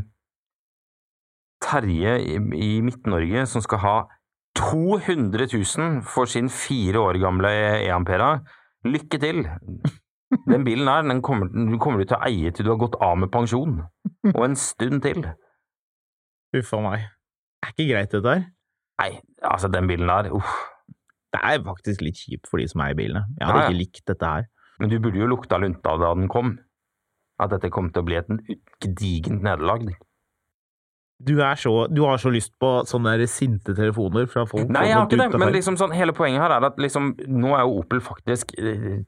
[1.63, 3.97] Terje i, i Midt-Norge som skal ha
[4.57, 7.51] 200 000 for sin fire år gamle
[7.85, 8.39] E-Ampera.
[8.89, 9.45] Lykke til!
[10.49, 12.99] Den bilen her, den kommer, den kommer du til å eie til du har gått
[13.01, 13.79] av med pensjon.
[14.35, 15.23] Og en stund til.
[16.59, 17.07] Uff a meg.
[17.59, 18.45] Det er ikke greit, dette her.
[18.99, 19.11] Nei,
[19.47, 20.53] altså den bilen der, uff.
[21.33, 23.25] Det er faktisk litt kjipt for de som eier bilene.
[23.39, 23.69] Jeg Ja, hadde ja.
[23.71, 24.47] ikke likt dette her.
[24.81, 26.55] Men du burde jo lukta lunta da den kom.
[27.41, 28.31] At dette kom til å bli et
[28.83, 29.89] gedigent nederlag.
[31.19, 34.69] Du, så, du har så lyst på sånne der sinte telefoner fra folk.
[34.71, 37.57] Nei, jeg har ikke det, men liksom sånn, hele poenget her er at liksom, nå
[37.57, 39.01] er jo Opel faktisk eh,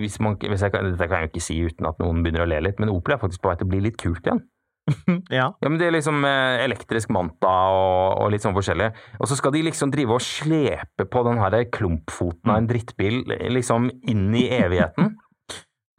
[0.00, 2.46] hvis man, hvis jeg kan, Dette kan jeg jo ikke si uten at noen begynner
[2.46, 4.42] å le litt, men Opel er faktisk på vei til å bli litt kult igjen.
[5.30, 5.52] Ja.
[5.60, 8.88] Ja, men Det er liksom eh, elektrisk Manta og, og litt sånn forskjellig.
[9.20, 13.20] Og så skal de liksom drive og slepe på den her klumpfoten av en drittbil
[13.52, 15.12] liksom inn i evigheten.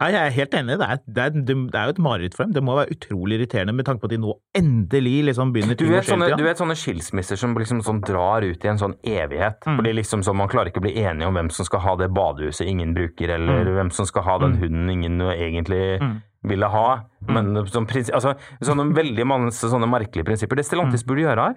[0.02, 0.76] Nei, jeg er helt enig.
[0.80, 2.54] Det er, det, er, det er jo et mareritt for dem.
[2.56, 5.84] Det må være utrolig irriterende med tanke på at de nå endelig liksom begynner Du
[5.86, 9.62] vet, sånne, du vet sånne skilsmisser som liksom sånn drar ut i en sånn evighet.
[9.62, 9.78] Mm.
[9.78, 12.10] Fordi liksom sånn, Man klarer ikke å bli enige om hvem som skal ha det
[12.16, 13.74] badehuset ingen bruker, eller Mm.
[13.78, 16.16] hvem som skal ha den hunden ingen egentlig Mm.
[16.50, 17.04] ville ha.
[17.28, 20.56] Men sånn, altså, sånne veldig masse sånne merkelige prinsipper.
[20.56, 21.54] Det Stellantis burde gjøre her,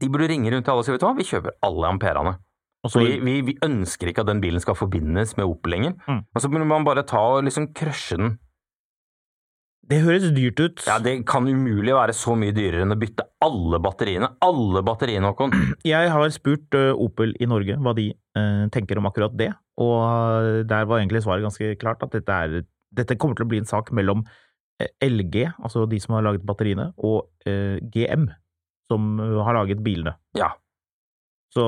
[0.00, 2.36] de burde ringe rundt til alle og si vet du hva, vi kjøper alle amperaene.
[2.84, 5.96] Og så- Fordi vi, vi ønsker ikke at den bilen skal forbindes med Opel lenger.
[6.06, 6.20] Mm.
[6.34, 8.36] Og så må man bare ta og liksom crushe den.
[9.88, 10.82] Det høres dyrt ut.
[10.86, 14.28] Ja, Det kan umulig være så mye dyrere enn å bytte alle batteriene.
[14.44, 15.54] Alle batteriene, Håkon!
[15.88, 18.42] Jeg har spurt Opel i Norge hva de ø,
[18.74, 19.48] tenker om akkurat det,
[19.80, 23.62] og der var egentlig svaret ganske klart at dette, er, dette kommer til å bli
[23.62, 24.26] en sak mellom
[25.02, 28.28] LG, altså de som har laget batteriene, og ø, GM,
[28.92, 30.14] som har laget bilene.
[30.36, 30.52] Ja.
[31.54, 31.64] Så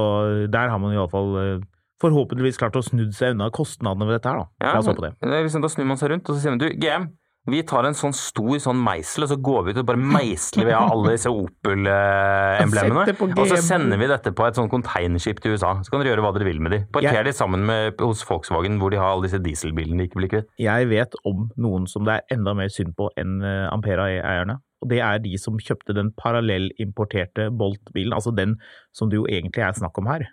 [0.53, 1.61] der har man iallfall
[2.01, 4.51] forhåpentligvis klart å snudd seg unna kostnadene ved dette her, da.
[4.61, 5.17] Ja, La oss håpe det.
[5.21, 7.11] det liksom, da snur man seg rundt og så sier man du, GM,
[7.49, 10.69] Vi tar en sånn stor sånn meisel, og så går vi ut og bare meisler
[10.69, 13.15] vi av alle disse Opel-emblemene.
[13.33, 15.73] Og så sender vi dette på et sånn containerskip til USA.
[15.81, 16.83] Så kan dere gjøre hva dere vil med de.
[16.93, 17.25] Parker yeah.
[17.25, 20.53] de sammen med hos Volkswagen, hvor de har alle disse dieselbilene de ikke blir kvitt.
[20.61, 24.61] Jeg vet om noen som det er enda mer synd på enn eh, Ampera-eierne.
[24.81, 28.57] Og det er de som kjøpte den parallellimporterte Bolt-bilen, altså den
[28.97, 30.27] som det jo egentlig er snakk om her.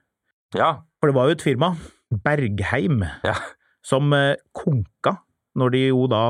[0.56, 1.74] Ja, For det var jo et firma,
[2.24, 3.36] Bergheim, ja.
[3.84, 5.18] som eh, konka
[5.58, 6.28] når de jo da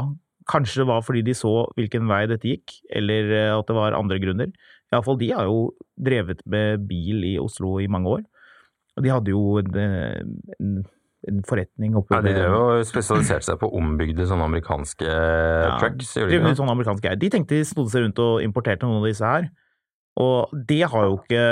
[0.48, 3.98] Kanskje det var fordi de så hvilken vei dette gikk, eller eh, at det var
[3.98, 4.54] andre grunner.
[4.94, 8.22] Iallfall de har jo drevet med bil i Oslo i mange år.
[8.96, 10.78] Og de hadde jo eh, en, en
[11.48, 16.14] forretning oppe ja de drev og spesialiserte seg på ombygde sånne amerikanske Ja, trucks.
[16.18, 17.16] de sånne amerikanske.
[17.20, 19.50] De tenkte de snodde seg rundt og importerte noen av disse her.
[20.18, 21.44] Og det har jo ikke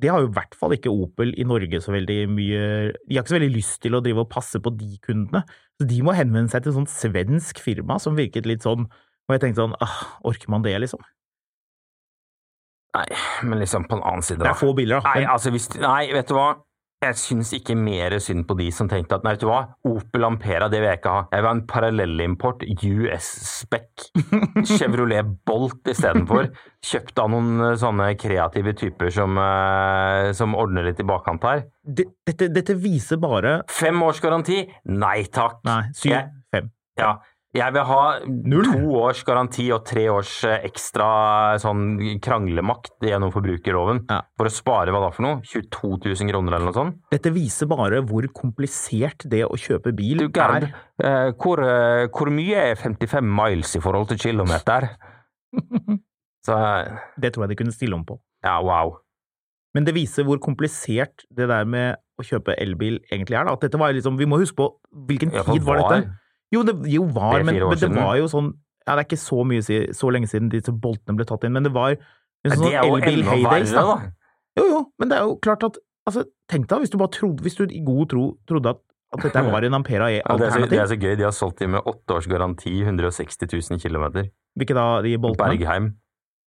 [0.00, 2.58] det har jo i hvert fall ikke Opel i Norge så veldig mye
[2.94, 5.42] De har ikke så veldig lyst til å drive og passe på de kundene.
[5.80, 9.34] Så de må henvende seg til et sånt svensk firma som virket litt sånn Og
[9.34, 9.96] jeg tenkte sånn ah,
[10.30, 11.02] Orker man det, liksom?
[12.90, 13.06] Nei,
[13.46, 14.48] men liksom på den annen side, da.
[14.48, 15.12] Det er få biler, da.
[15.14, 16.48] Nei, altså hvis, nei, vet du hva?
[17.00, 20.26] Jeg syns ikke mer synd på de som tenkte at nei, vet du hva, Opel
[20.26, 21.22] Ampera det vil jeg ikke ha.
[21.32, 24.10] Jeg vil ha en parallellimport, US-spec,
[24.68, 26.50] Chevrolet Bolt istedenfor.
[26.84, 31.64] Kjøpt av noen eh, sånne kreative typer som, eh, som ordner litt i bakkant her.
[31.88, 34.60] dette, dette viser bare Fem års garanti?
[34.92, 35.62] Nei takk.
[35.64, 36.68] Nei, syv, Jeg- fem.
[37.00, 37.14] Ja.
[37.52, 38.02] Jeg vil ha
[38.46, 38.64] Null.
[38.68, 41.06] to års garanti og tre års eh, ekstra
[41.58, 41.80] sånn
[42.22, 44.04] kranglemakt gjennom forbrukerloven.
[44.06, 44.20] Ja.
[44.38, 45.40] For å spare hva da for noe?
[45.42, 47.00] 22 000 kroner eller noe sånt?
[47.10, 50.76] Dette viser bare hvor komplisert det å kjøpe bil Du, Gerd, er.
[51.02, 54.86] eh, hvor, eh, hvor mye er 55 miles i forhold til kilometer?
[56.46, 56.54] Så
[57.20, 58.20] Det tror jeg de kunne stille om på.
[58.46, 58.94] ja, wow.
[59.74, 63.44] Men det viser hvor komplisert det der med å kjøpe elbil egentlig er.
[63.46, 63.52] Da.
[63.54, 64.66] At dette var liksom, vi må huske på
[65.06, 66.16] hvilken tid var var- dette?
[66.50, 68.50] Jo, det jo var, men, men det var jo sånn
[68.86, 69.62] Ja, det er ikke så mye
[69.94, 72.74] så lenge siden disse boltene ble tatt inn, men det var en Ja, sånn det
[72.74, 74.12] er jo elbil enda heydays, verre, da.
[74.58, 77.44] Jo, jo, men det er jo klart at altså, Tenk deg hvis du bare trodde
[77.46, 78.82] Hvis du i god tro trodde at,
[79.14, 81.14] at dette var en Ampera Ja, det, det er så gøy.
[81.20, 84.26] De har solgt de med åtte års garanti, 160 000 km.
[84.58, 85.54] hvilke da de boltene?
[85.54, 85.92] Bergheim.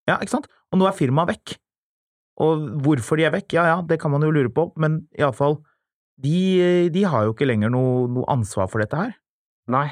[0.09, 0.49] Ja, ikke sant?
[0.73, 1.55] Og nå er firmaet vekk.
[2.43, 5.59] Og hvorfor de er vekk, ja ja, det kan man jo lure på, men iallfall
[6.23, 9.13] de, de har jo ikke lenger noe, noe ansvar for dette her.
[9.71, 9.87] Nei.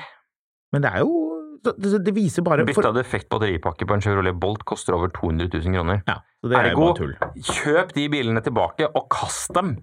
[0.73, 1.27] Men det er jo
[1.63, 5.09] Det, det- det viser bare Bytte av defekt batteripakke på en Chevrolet Bolt koster over
[5.13, 5.99] 200 000 kroner.
[6.07, 7.13] Ja, så det er Ergo, bare tull.
[7.37, 9.75] kjøp de bilene tilbake, og kast dem!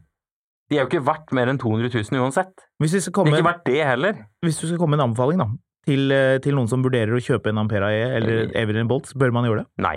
[0.68, 2.50] De er jo ikke verdt mer enn 200 000 uansett.
[2.82, 4.18] Hvis, vi skal De komme, er ikke verdt det heller.
[4.44, 5.46] hvis du skal komme med en anbefaling da,
[5.86, 9.30] til, eh, til noen som vurderer å kjøpe en Ampera E eller Everin Bolt, bør
[9.32, 9.66] man gjøre det?
[9.78, 9.94] Nei.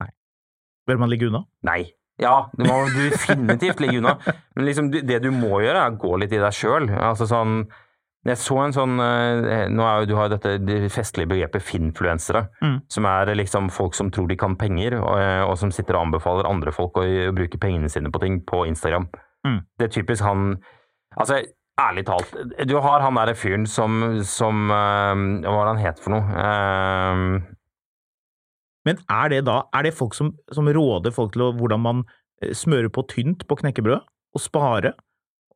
[0.00, 0.08] Nei.
[0.86, 1.42] Bør man ligge unna?
[1.64, 1.90] Nei.
[2.22, 4.14] Ja, du må definitivt ligge unna.
[4.54, 6.88] Men liksom, det du må gjøre, er å gå litt i deg sjøl.
[6.94, 7.66] Altså sånn
[8.26, 12.48] Jeg så en sånn eh, Nå er jo du har dette det festlige begrepet finfluensere.
[12.64, 12.80] Mm.
[12.90, 16.08] Som er liksom folk som tror de kan penger, og, eh, og som sitter og
[16.08, 19.06] anbefaler andre folk å, å bruke pengene sine på ting på Instagram.
[19.46, 19.60] Mm.
[19.78, 20.58] Det er typisk han
[21.18, 21.38] Altså,
[21.80, 22.34] ærlig talt.
[22.68, 26.42] Du har han derre fyren som, som eh, Hva var det han het for noe?
[26.42, 27.24] Eh,
[28.90, 32.04] Men er det da er det folk som, som råder folk til å, hvordan man
[32.54, 34.04] smører på tynt på knekkebrød,
[34.36, 34.92] og spare?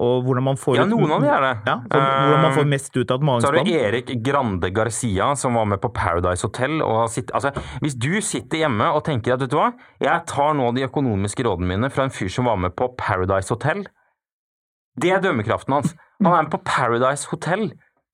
[0.02, 1.52] Og hvordan man får ja, ut- noen av de er det.
[1.68, 3.70] Ja, hvordan man får Eh, mest ut av et Så har du?
[3.70, 6.80] Erik Grande Garcia, som var med på Paradise Hotel.
[6.82, 10.26] Og har sitt, altså, hvis du sitter hjemme og tenker at vet du hva, jeg
[10.26, 13.86] tar nå de økonomiske rådene mine fra en fyr som var med på Paradise Hotel.
[14.98, 15.94] Det er dømmekraften hans.
[16.22, 17.72] Han er med på Paradise Hotel.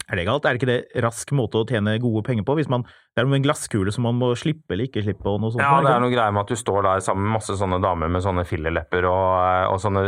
[0.09, 0.47] Er det galt?
[0.49, 2.55] Er det ikke det rask måte å tjene gode penger på?
[2.57, 5.53] Hvis man, det er en glasskule som man må slippe eller ikke slippe, og noe
[5.53, 5.61] sånt.
[5.65, 8.13] Ja, det er noe greier med at du står der sammen med masse sånne damer
[8.13, 10.05] med sånne fillerlepper og, og sånne,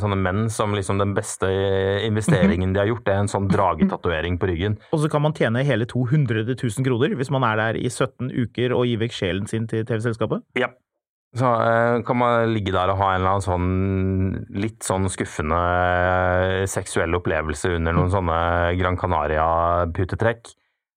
[0.00, 1.50] sånne menn som liksom den beste
[2.08, 4.78] investeringen de har gjort, det er en sånn dragetatovering på ryggen.
[4.92, 8.32] Og så kan man tjene hele 200 000 kroner hvis man er der i 17
[8.32, 10.46] uker og gir vekk sjelen sin til TV-selskapet.
[10.58, 10.72] Ja.
[11.38, 15.58] Så eh, kan man ligge der og ha en eller annen sånn litt sånn skuffende
[15.58, 18.40] eh, seksuell opplevelse under noen sånne
[18.76, 20.52] Gran Canaria-putetrekk.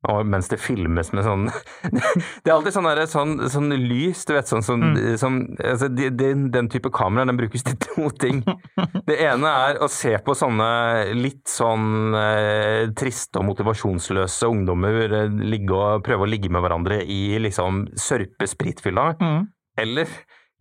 [0.05, 1.47] Og mens det filmes med sånn
[2.43, 4.83] Det er alltid sånn, der, sånn, sånn lys, du vet, sånn, sånn,
[5.17, 8.43] sånn altså, de, de, Den type kamera den brukes til to ting.
[9.07, 10.69] Det ene er å se på sånne
[11.17, 17.01] litt sånn eh, triste og motivasjonsløse ungdommer eh, ligge og prøve å ligge med hverandre
[17.01, 19.13] i liksom sørpe spritfylla.
[19.81, 20.09] Eller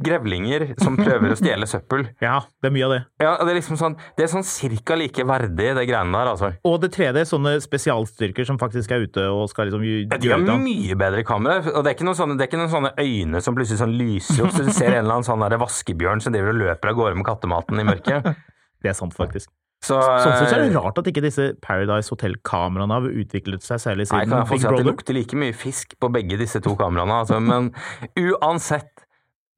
[0.03, 2.09] grevlinger som prøver å stjele søppel.
[2.25, 3.01] Ja, det er mye av det.
[3.23, 6.51] Ja, det er liksom sånn, det er sånn cirka like verdig, det greiene der, altså.
[6.67, 10.21] Og det tredje, sånne spesialstyrker som faktisk er ute og skal liksom det.
[10.25, 12.75] De har mye bedre kamera, og det er ikke noen sånne, det er ikke noen
[12.75, 15.61] sånne øyne som plutselig sånn lyser opp, så du ser en eller annen sånn der
[15.63, 18.33] vaskebjørn som driver og løper av gårde med kattematen i mørket.
[18.85, 19.49] Det er sant, faktisk.
[19.85, 23.65] Så, Sånn sett så er det eh, rart at ikke disse Paradise Hotel-kameraene har utviklet
[23.65, 26.09] seg særlig Nei, siden kan jeg få si at det lukter like mye fisk på
[26.15, 27.69] begge disse to kameraene, altså, men
[28.17, 28.94] uansett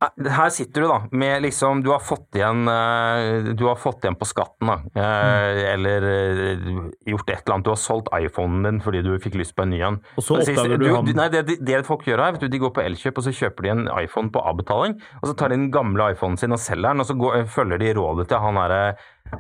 [0.04, 4.18] her sitter du da, med liksom Du har fått igjen, eh, du har fått igjen
[4.20, 4.76] på skatten, da.
[4.92, 5.61] Mm.
[5.70, 6.66] Eller eh,
[7.09, 7.64] gjort et eller annet.
[7.64, 9.98] Du har solgt iPhonen din fordi du fikk lyst på en ny en.
[10.20, 11.09] Og så oppdager du ham.
[11.16, 13.68] Nei, det, det folk gjør her, vet du, de går på Elkjøp og så kjøper
[13.68, 14.98] de en iPhone på avbetaling.
[15.22, 17.80] Og så tar de den gamle iPhonen sin og selger den, og så går, følger
[17.80, 18.82] de rådet til han herre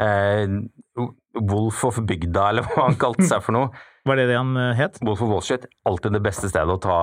[0.00, 0.58] eh,
[1.36, 3.70] Wolf of Bygda, eller hva han kalte seg for noe.
[4.06, 4.98] Var det det han eh, het?
[5.02, 5.64] Wolf of Wallshit.
[5.66, 6.98] Street, alltid det beste stedet å ta,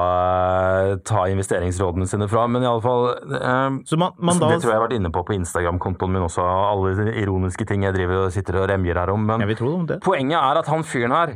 [1.03, 2.45] ta investeringsrådene sine fra.
[2.47, 4.97] Men i alle fall eh, Så man, man da Det tror jeg jeg har vært
[4.99, 8.69] inne på på Instagram-kontoen min også, alle de ironiske ting jeg driver og sitter og
[8.71, 9.25] remjer her om.
[9.27, 9.99] Men om det.
[10.05, 11.35] poenget er at han fyren her,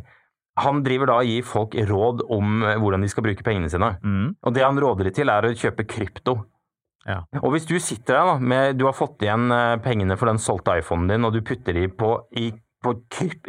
[0.57, 3.95] han driver da og gir folk råd om eh, hvordan de skal bruke pengene sine.
[4.03, 4.29] Mm.
[4.41, 6.39] Og det han råder de til, er å kjøpe krypto.
[7.07, 7.21] Ja.
[7.39, 10.41] Og hvis du sitter der da, med, du har fått igjen eh, pengene for den
[10.43, 12.49] solgte iPhonen din, og du putter de på, i,
[12.83, 12.93] på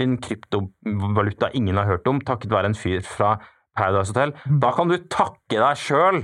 [0.02, 3.36] en kryptovaluta ingen har hørt om, takket være en fyr fra
[3.78, 6.22] Paradise Hotel, da kan du takke deg sjøl!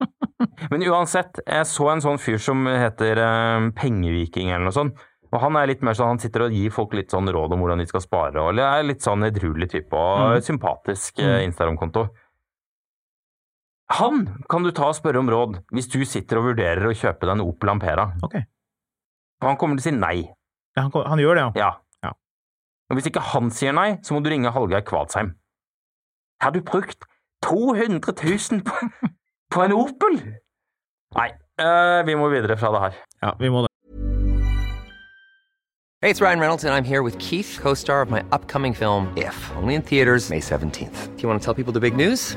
[0.70, 5.06] Men uansett, jeg så en sånn fyr som heter eh, Pengeviking eller noe sånt.
[5.32, 7.62] Og han er litt mer sånn, han sitter og gir folk litt sånn råd om
[7.62, 12.06] hvordan de skal spare, og er litt sånn edruelig type og sympatisk eh, Instagram-konto.
[13.96, 17.26] Han kan du ta og spørre om råd hvis du sitter og vurderer å kjøpe
[17.26, 18.08] deg en Opel Ampera.
[18.26, 18.46] Okay.
[19.44, 20.16] Han kommer til å si nei.
[20.76, 21.66] Ja, han, han gjør det, ja.
[21.66, 21.70] Ja.
[22.90, 25.34] Og hvis ikke han sier nei, så må du ringe Hallgeir Kvadsheim.
[26.42, 27.04] Har du brukt
[27.42, 28.14] 200
[28.50, 28.74] 000 på,
[29.50, 30.20] på en Opel?
[31.16, 31.30] Nei,
[31.62, 33.00] uh, vi må videre fra det her.
[33.22, 33.72] ja vi må det.
[36.02, 39.12] Hey, it's Ryan Reynolds, and I'm here with Keith, co star of my upcoming film,
[39.16, 41.16] If, only in theaters, May 17th.
[41.16, 42.36] Do you want to tell people the big news?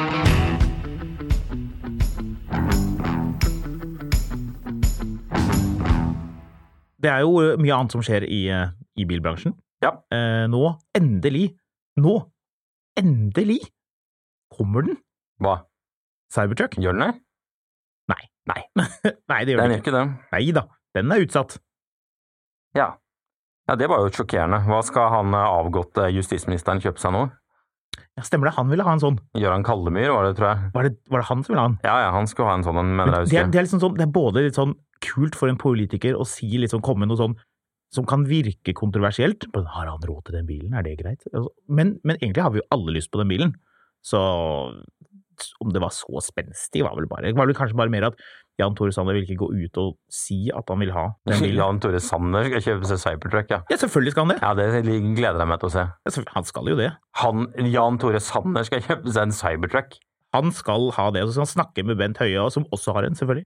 [7.01, 8.69] Det er jo eh, mye annet som skjer i, eh,
[9.01, 9.55] i bilbransjen.
[9.81, 9.95] Ja.
[10.13, 10.61] Eh, nå,
[10.97, 11.47] endelig,
[12.01, 12.15] nå,
[12.99, 13.59] endelig
[14.53, 14.99] kommer den!
[15.41, 15.61] Hva?
[16.31, 16.77] Cybertruck?
[16.77, 17.11] Gjør den det?
[18.11, 18.21] Nei.
[18.51, 18.61] Nei.
[19.31, 19.95] Nei, det gjør Den den gjør ikke.
[19.97, 20.15] Den.
[20.35, 20.65] Nei da,
[20.97, 21.57] den er utsatt.
[22.77, 22.87] Ja.
[23.67, 24.61] ja, det var jo sjokkerende.
[24.69, 27.25] Hva skal han eh, avgåtte justisministeren kjøpe seg nå?
[28.19, 29.17] Ja, stemmer det, han ville ha en sånn.
[29.39, 30.69] Gøran Kallemyr var det, tror jeg.
[30.75, 31.77] Var det, var det han som ville ha en?
[31.83, 33.51] Ja, ja, han skulle ha en sånn en, mener Men jeg det, er, husker.
[33.51, 36.49] det, er liksom sånn, det er både litt sånn kult for en politiker å si
[36.61, 37.37] liksom, komme med noe sånn
[37.91, 39.49] som kan virke kontroversielt.
[39.55, 41.25] Men Har han råd til den bilen, er det greit?
[41.33, 43.55] Altså, Men, men egentlig har vi jo alle lyst på den bilen.
[44.05, 44.21] Så
[45.61, 48.19] om det var så spenstig, var vel bare var vel kanskje bare mer at
[48.61, 51.57] Jan Tore Sanner vil ikke gå ut og si at han vil ha den bilen.
[51.57, 53.61] Jan Tore Sanner skal kjøpe seg Cybertruck, ja.
[53.71, 54.39] Ja, selvfølgelig skal han det.
[54.43, 55.87] Ja, det gleder jeg meg til å se.
[56.35, 56.91] Han skal jo det.
[57.23, 59.97] Han, Jan Tore Sanner skal kjøpe seg en Cybertruck.
[60.33, 61.23] Han skal ha det.
[61.23, 63.45] Og så skal han snakke med Bent Høie, som også har en, selvfølgelig,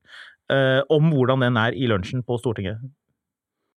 [0.54, 2.78] eh, om hvordan den er i lunsjen på Stortinget.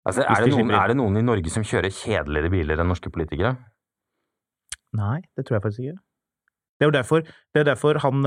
[0.06, 3.10] Altså, er, det noen, er det noen i Norge som kjører kjedeligere biler enn norske
[3.10, 3.56] politikere?
[4.96, 5.98] Nei, det tror jeg faktisk ikke.
[6.76, 7.22] Det er jo derfor,
[7.56, 8.26] det er derfor han,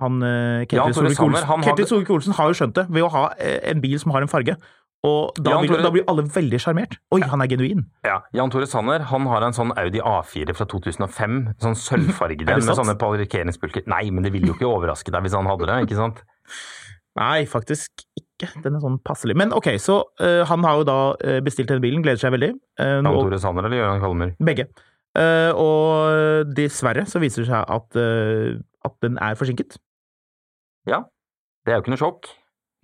[0.00, 3.10] han eh, Ketil ja, Solvik-Olsen han Ketil hadde- Solvik-Olsen har jo skjønt det, ved å
[3.14, 4.56] ha eh, en bil som har en farge.
[5.04, 6.96] Og da, vil, da blir alle veldig sjarmert.
[7.12, 7.82] Oi, han er genuin!
[8.06, 8.22] Ja.
[8.36, 12.78] Jan Tore Sanner han har en sånn Audi A4 fra 2005, sånn sølvfarget den med
[12.80, 13.84] sånne parkeringsbulker.
[13.90, 16.24] Nei, men det ville jo ikke overraske deg hvis han hadde det, ikke sant?
[17.20, 18.48] Nei, faktisk ikke.
[18.64, 19.36] Den er sånn passelig.
[19.38, 22.50] Men ok, så uh, han har jo da eh, bestilt denne bilen, gleder seg veldig.
[22.80, 24.32] Uh, Jan Tore Sanner eller Jørgen Kalmer?
[24.42, 24.66] Begge.
[25.14, 28.56] Uh, og dessverre så viser det seg at, uh,
[28.88, 29.78] at den er forsinket.
[30.90, 31.04] Ja.
[31.62, 32.32] Det er jo ikke noe sjokk.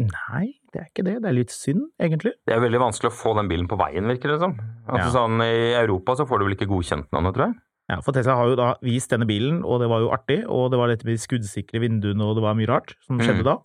[0.01, 1.15] Nei, det er ikke det.
[1.23, 2.33] Det er litt synd, egentlig.
[2.47, 4.55] Det er veldig vanskelig å få den bilen på veien, virker det som.
[4.89, 5.15] Altså, Ja.
[5.17, 7.55] sånn, I Europa så får du vel ikke godkjent den, tror jeg?
[7.91, 10.71] Ja, for Tesla har jo da vist denne bilen, og det var jo artig, og
[10.71, 13.45] det var dette med de skuddsikre vinduene, og det var mye rart som skjedde Mm.
[13.45, 13.57] da.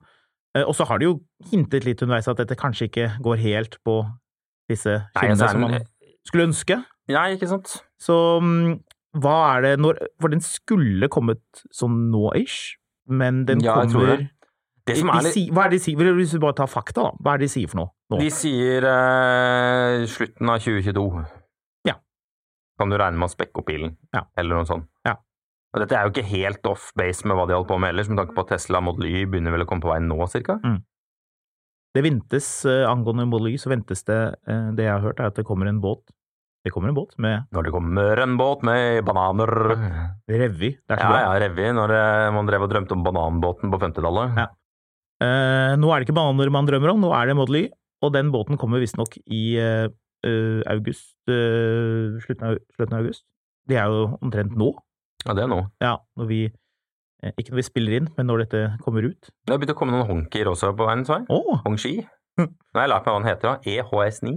[0.56, 3.78] Eh, Og så har de jo hintet litt underveis at dette kanskje ikke går helt
[3.86, 4.10] på
[4.70, 5.82] disse skinnene altså, som man
[6.26, 6.86] skulle ønske.
[7.08, 7.84] Nei, ikke sant?
[8.02, 8.80] Så mm,
[9.22, 11.42] hva er det når For den skulle kommet
[11.72, 12.78] sånn nå-ish,
[13.08, 14.28] men den Ja, kommer
[14.88, 14.98] det.
[15.00, 16.14] Som er litt si- Hva er det de sier?
[16.20, 17.12] Hvis vi bare tar fakta, da.
[17.22, 18.20] Hva er det de sier for noe nå?
[18.22, 21.06] De sier eh, slutten av 2022.
[21.90, 21.96] Ja.
[22.80, 24.26] Kan du regne med å spekke opp bilen, Ja.
[24.38, 24.88] eller noe sånt.
[25.06, 25.16] Ja.
[25.74, 28.08] Og dette er jo ikke helt off base med hva de holdt på med ellers,
[28.08, 30.60] med tanke på at Tesla Model Y begynner vel å komme på vei nå, cirka?
[31.96, 35.28] Det ventes, eh, angående Model Y, så ventes det eh, Det jeg har hørt, er
[35.32, 36.04] at det kommer en båt.
[36.66, 39.52] Det kommer en båt med Når det kommer en båt med bananer
[40.28, 40.72] Revy.
[40.82, 41.20] Det er så Ja, bra.
[41.22, 41.68] ja, revy.
[41.78, 44.36] Når eh, man drev og drømte om bananbåten på 50-tallet.
[44.38, 44.48] Ja.
[45.24, 47.66] Eh, nå er det ikke bananer man drømmer om, nå er det Model Y.
[48.04, 49.88] Og den båten kommer visstnok i eh,
[50.28, 53.24] eh, august slutten, av, slutten av august.
[53.66, 54.74] Det er jo omtrent nå.
[55.26, 55.62] Ja, det er nå.
[55.82, 56.42] Ja, når vi
[57.40, 59.32] Ikke når vi spiller inn, men når dette kommer ut.
[59.48, 61.26] Det har begynt å komme noen honkier også på veien, så jeg.
[61.34, 61.56] Å!
[61.64, 61.94] Hongxi.
[62.38, 62.52] Hm.
[62.52, 63.56] Nå har jeg lært meg hva den heter, da.
[63.66, 64.34] E EHS9.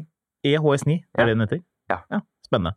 [0.47, 1.27] EHS9, er Ja.
[1.27, 1.61] det den heter?
[1.91, 1.99] Ja.
[2.47, 2.73] Spennende.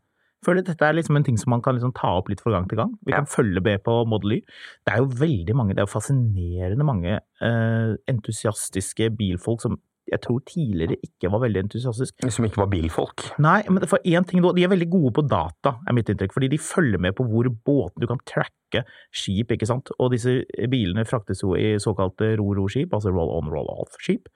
[0.46, 2.68] Føler dette er liksom en ting som man kan liksom ta opp litt fra gang
[2.70, 2.96] til gang.
[3.06, 3.20] Vi Ja.
[3.22, 4.42] kan følge med på Model Y.
[4.88, 9.78] Det er jo veldig mange, det er jo fascinerende mange eh, entusiastiske bilfolk som
[10.12, 12.32] jeg tror tidligere ikke var veldig entusiastiske.
[12.34, 13.24] Som ikke var bilfolk.
[13.40, 16.34] Nei, men for én ting de er veldig gode på data, er mitt inntrykk.
[16.36, 18.84] Fordi de følger med på hvor båten Du kan tracke
[19.14, 19.92] skip, ikke sant.
[20.00, 24.28] Og disse bilene fraktes jo i såkalte ro-ro-skip, altså roll-on, roll-off-skip.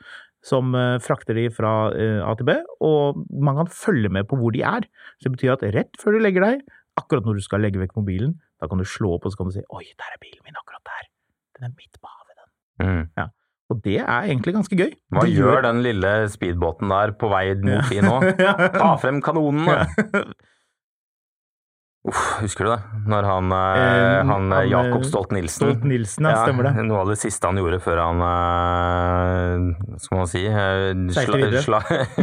[0.45, 4.37] Som eh, frakter de fra eh, A til B, og man kan følge med på
[4.39, 4.85] hvor de er.
[5.17, 6.65] Så det betyr at rett før du legger deg,
[7.01, 9.49] akkurat når du skal legge vekk mobilen, da kan du slå opp og så kan
[9.49, 11.09] du si oi, der er bilen min akkurat der.
[11.57, 12.47] Den er midt på havet, den.
[12.85, 13.33] Mm.
[13.73, 14.91] Og det er egentlig ganske gøy.
[15.09, 18.19] Hva Det gjør den lille speedbåten der på vei mot de nå?
[18.77, 19.81] Ta frem kanonene!
[22.05, 22.81] Uff, husker du det?
[23.09, 26.83] Når han, eh, Eh, han, han, eh, Jakob eh, Stolt-Nielsen Stolt-Nilsen, ja, stemmer det.
[26.85, 31.79] Noe av det siste han gjorde før han eh, skal man si eh, sla, sla,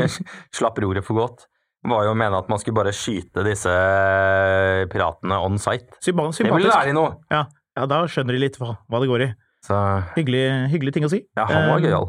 [0.58, 1.46] slapp roret for godt,
[1.88, 5.90] var jo å mene at man skulle bare skyte disse eh, piratene on site.
[6.04, 6.70] Sympa- Det Sympatisk.
[6.70, 7.16] lære de noe!
[7.34, 7.42] Ja,
[7.78, 9.32] ja, da skjønner de litt hva, hva det går i.
[9.66, 9.76] Så
[10.16, 11.20] Hyggelig, hyggelig ting å si.
[11.38, 12.06] ja, han var Eh, gøyal.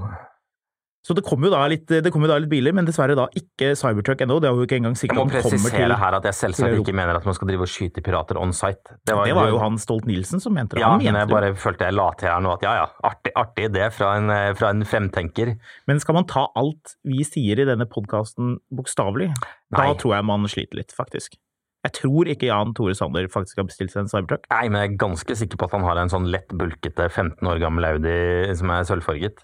[1.03, 3.25] Så det kommer jo da litt, det kommer jo da litt biler, men dessverre da
[3.35, 4.37] ikke Cybertruck ennå.
[4.39, 6.37] Det er jo ikke engang sikkert må at den kommer til presisere her at jeg
[6.39, 8.95] selvsagt ikke mener at man skal drive og skyte pirater on site.
[9.03, 10.83] Det var jo han Stolt-Nielsen som mente det.
[10.85, 13.67] Ja, men jeg bare følte jeg la til her nå at ja ja, artig, artig
[13.67, 15.55] idé fra en, fra en fremtenker.
[15.91, 19.33] Men skal man ta alt vi sier i denne podkasten bokstavelig,
[19.75, 21.35] da tror jeg man sliter litt, faktisk.
[21.83, 24.45] Jeg tror ikke Jan Tore Sander faktisk har bestilt seg en Cybertruck.
[24.53, 27.43] Nei, men jeg er ganske sikker på at han har en sånn lett bulkete 15
[27.43, 28.13] år gammel Audi
[28.55, 29.43] som er sølvfarget.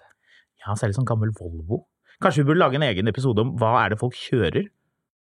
[0.66, 1.86] Ja, så er sånn gammel Volvo.
[2.22, 4.68] Kanskje vi burde lage en egen episode om hva er det folk kjører?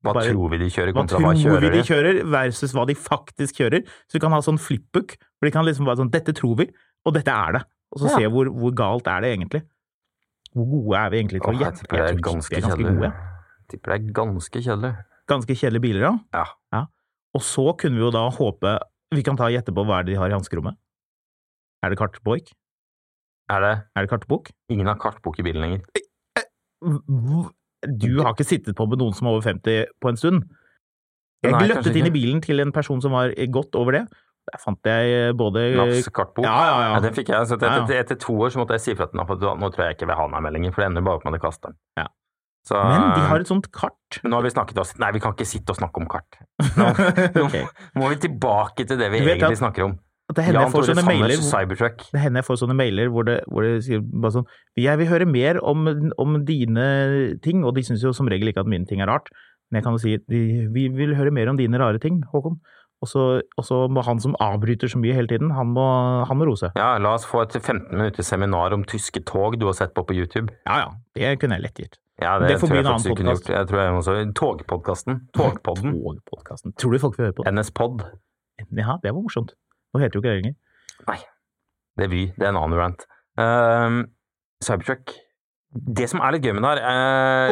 [0.05, 1.83] Hva Bare- tror vi de kjører Hva kontra hva, hva vi kjører de de?
[1.87, 3.81] kjører versus hva de faktisk kjører?
[4.05, 6.67] Så vi kan ha sånn flipbook, hvor de kan liksom bare sånn Dette tror vi,
[7.05, 7.63] og dette er det.
[7.91, 8.17] Og så Ja.
[8.17, 9.63] se hvor, hvor galt er det egentlig.
[10.53, 11.81] Hvor gode er vi egentlig til å gjette?
[11.81, 13.09] jeg tipper det er ganske ganske gode.
[13.11, 14.93] Jeg tipper det er ganske kjedelig.
[15.27, 16.01] Ganske kjedelige biler,
[16.33, 16.45] ja.
[16.71, 16.85] Ja.
[17.33, 18.79] Og så kunne vi jo da håpe
[19.11, 20.75] Vi kan ta og gjette på hva er det de har i hanskerommet.
[21.83, 22.51] Er det kartboik?
[23.49, 24.51] Er det Er det kartbok?
[24.73, 25.81] ingen har kartbok i bilen lenger?
[27.85, 30.45] Du har ikke sittet på med noen som er over 50 på en stund?
[31.45, 34.03] Jeg Nei, gløttet inn i bilen til en person som var godt over det.
[34.45, 36.45] Der fant jeg både Nafs-kartbok.
[36.45, 36.99] Ja, ja, ja.
[37.01, 37.47] den fikk jeg.
[37.49, 37.83] Så etter, Ja, ja.
[37.85, 39.95] etter, etter to år så måtte jeg si fra til NAF at nå tror jeg
[39.97, 41.45] ikke vil ha den her med lenger, for det ender bare opp med at jeg
[41.45, 41.77] kaster den.
[42.01, 42.07] Ja.
[42.65, 44.19] Så, Men de har et sånt kart.
[44.23, 46.37] men nå har vi snakket oss Nei, vi kan ikke sitte og snakke om kart.
[46.81, 46.87] Nå,
[47.37, 47.45] nå
[48.01, 49.99] må vi tilbake til det vi egentlig at- snakker om.
[50.25, 52.05] At det hender jeg får sånne mailer Cybertruck.
[52.09, 54.47] Det hender jeg får sånne mailer hvor det, hvor det sier bare sånn
[54.81, 55.85] Jeg vil høre mer om,
[56.17, 56.85] om dine
[57.45, 59.29] ting, og de syns jo som regel ikke at mine ting er rart.
[59.69, 60.41] Men jeg kan jo si de,
[60.73, 62.57] vi vil høre mer om dine rare ting, Håkon.
[63.05, 65.83] Og så må han som avbryter så mye hele tiden, han må,
[66.25, 66.71] han må rose.
[66.77, 70.05] Ja, la oss få et 15 minutter seminar om tyske tog du har sett på
[70.07, 70.53] på YouTube.
[70.65, 71.99] Ja ja, det kunne jeg lett gitt.
[72.21, 73.49] Ja, det, Det får bli en annen podkast.
[73.51, 75.19] Jeg tror jeg også, Togpodkasten.
[75.35, 75.97] Togpodden.
[76.05, 76.73] Togpodkasten.
[76.79, 77.59] Tror du folk vil høre på den?
[77.59, 78.05] NS-pod.
[78.71, 79.51] Ja, det var morsomt.
[79.95, 80.55] Nå heter jo ikke det lenger.
[81.07, 81.17] Nei,
[81.95, 82.23] det er Vy.
[82.35, 83.05] Det er en annen rant.
[83.39, 84.03] Uh,
[84.63, 85.13] Cybertruck.
[85.75, 86.83] Det som er litt gøy med det her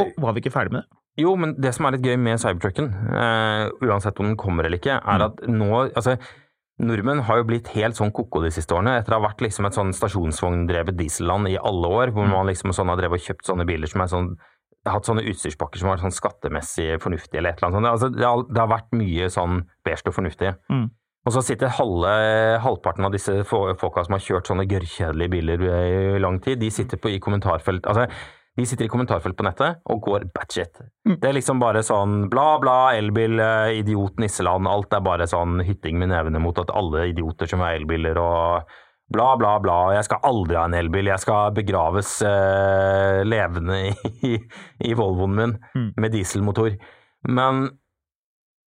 [0.04, 1.00] uh, var vi ikke ferdig med det?
[1.24, 4.80] Jo, men det som er litt gøy med Cybertrucken, uh, uansett om den kommer eller
[4.82, 5.26] ikke, er Mm.
[5.28, 6.16] at nå Altså,
[6.84, 9.68] nordmenn har jo blitt helt sånn ko-ko de siste årene, etter å ha vært liksom
[9.68, 12.32] et sånn stasjonsvogndrevet dieselland i alle år, hvor Mm.
[12.34, 14.36] man liksom sånn har drevet og kjøpt sånne biler som er sånn
[14.86, 17.92] hatt sånne utstyrspakker som var sånn skattemessig fornuftige eller et eller annet sånt.
[17.94, 20.58] Altså, det, har, det har vært mye sånn beige og fornuftige.
[20.70, 20.90] Mm.
[21.24, 22.14] Og så sitter halve,
[22.60, 27.00] halvparten av disse folka som har kjørt sånne gørrkjedelige biler i lang tid, de sitter
[27.00, 28.10] på, i kommentarfelt Altså,
[28.60, 30.82] de sitter i kommentarfelt på nettet og går batshit.
[31.08, 31.16] Mm.
[31.22, 34.68] Det er liksom bare sånn bla, bla, elbil, eh, idiot, nisseland.
[34.70, 38.76] Alt er bare sånn hytting med nevene mot at alle idioter som har elbiler og
[39.14, 39.78] bla, bla, bla.
[39.96, 41.10] Jeg skal aldri ha en elbil.
[41.10, 43.80] Jeg skal begraves eh, levende
[44.30, 44.36] i,
[44.86, 45.90] i Volvoen min Mm.
[45.98, 46.76] med dieselmotor.
[47.32, 47.64] Men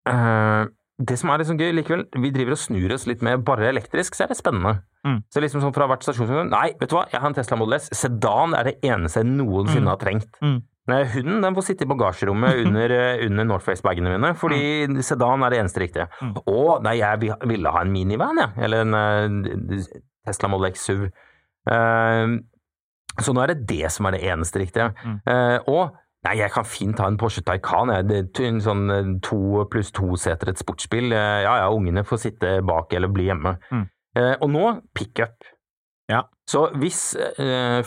[0.09, 0.65] eh,
[0.97, 4.15] det som er liksom gøy likevel, vi driver og snur oss litt med bare elektrisk,
[4.15, 4.77] så er det spennende.
[5.05, 5.17] Mm.
[5.29, 7.75] Så liksom sånn fra hvert stasjon Nei, vet du hva, jeg har en Tesla Model
[7.77, 7.89] S.
[7.93, 9.91] Sedan er det eneste jeg noensinne Mm.
[9.91, 10.39] har trengt.
[10.41, 10.61] Mm.
[10.87, 15.49] Nei, Hunden den får sitte i bagasjerommet under, eh, under Northface-bagene mine, fordi sedan er
[15.49, 16.07] det eneste riktige.
[16.21, 16.35] Mm.
[16.47, 18.51] Og nei, jeg ville ha en minivan, jeg.
[18.63, 19.83] Eller en eh,
[20.25, 21.07] Tesla Model X SUV.
[21.69, 22.37] Uh,
[23.21, 24.93] så nå er det det som er det eneste riktige.
[25.05, 25.19] Mm.
[25.25, 25.95] Eh, og
[26.25, 27.91] Nei, jeg kan fint ha en Porsche Taycan.
[27.93, 31.13] En sånn eh, to pluss to-seter et sportsbil.
[31.13, 33.57] Eh, Ja ja, ungene får sitte bak eller bli hjemme.
[33.69, 33.83] Mm.
[34.17, 34.63] Eh, og nå
[34.97, 35.45] pickup.
[36.09, 36.23] Ja.
[36.45, 37.15] Så hvis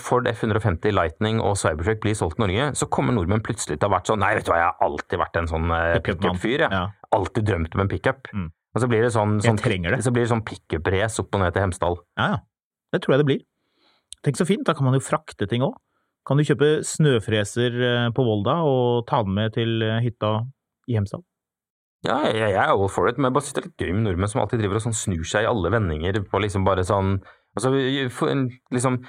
[0.02, 3.92] Ford F150 Lightning og Cybertruck blir solgt i Norge, så kommer nordmenn plutselig til å
[3.92, 6.64] ha vært sånn Nei, vet du hva, jeg har alltid vært en sånn pickup-fyr.
[6.64, 6.72] jeg.
[6.74, 6.80] Ja.
[7.14, 8.26] Alltid drømt om en pickup.
[8.34, 8.48] Mm.
[8.74, 9.60] Og så blir det sånn, sånn.
[10.02, 12.00] Så sånn pickup-race opp og ned til Hemsedal.
[12.18, 12.40] Ja, ja.
[12.92, 13.46] Det tror jeg det blir.
[14.26, 15.78] Tenk så fint, da kan man jo frakte ting òg.
[16.28, 20.34] Kan du kjøpe snøfreser eh, på Volda og ta den med til eh, hytta
[20.88, 21.24] i Hemsedal?
[22.06, 23.94] Ja, jeg, jeg er all for it, men jeg bare synes det er litt gøy
[23.96, 26.84] med nordmenn som alltid driver og sånn snur seg i alle vendinger på liksom bare
[26.86, 27.16] sånn
[27.58, 29.00] altså, liksom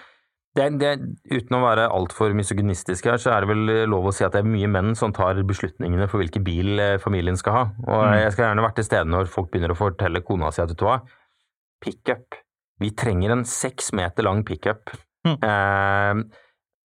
[0.58, 0.90] det er, det
[1.30, 4.42] uten å være altfor misogynistisk her, så er det vel lov å si at det
[4.42, 7.62] er mye menn som tar beslutningene for hvilken bil eh, familien skal ha.
[7.86, 8.16] Og Mm.
[8.24, 10.82] jeg skal gjerne vært til stede når folk begynner å fortelle kona si at vet
[10.82, 10.98] du hva,
[11.86, 12.40] pickup.
[12.82, 14.90] Vi trenger en seks meter lang pickup.
[15.28, 15.38] Mm.
[15.38, 16.24] Eh,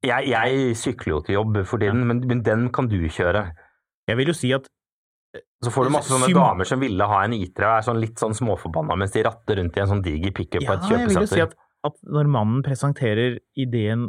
[0.06, 3.46] jeg, jeg sykler jo til jobb for tiden, men, men den kan du kjøre.
[4.08, 4.66] Jeg vil jo si at
[5.64, 8.00] Så får du masse sånne Sym- damer som ville ha en I3 og er sånn
[8.02, 10.90] litt sånn småforbanna mens de ratter rundt i en sånn diger pickup Ja, på et
[10.92, 11.54] jeg vil jo si at,
[11.88, 14.04] at når mannen presenterer ideen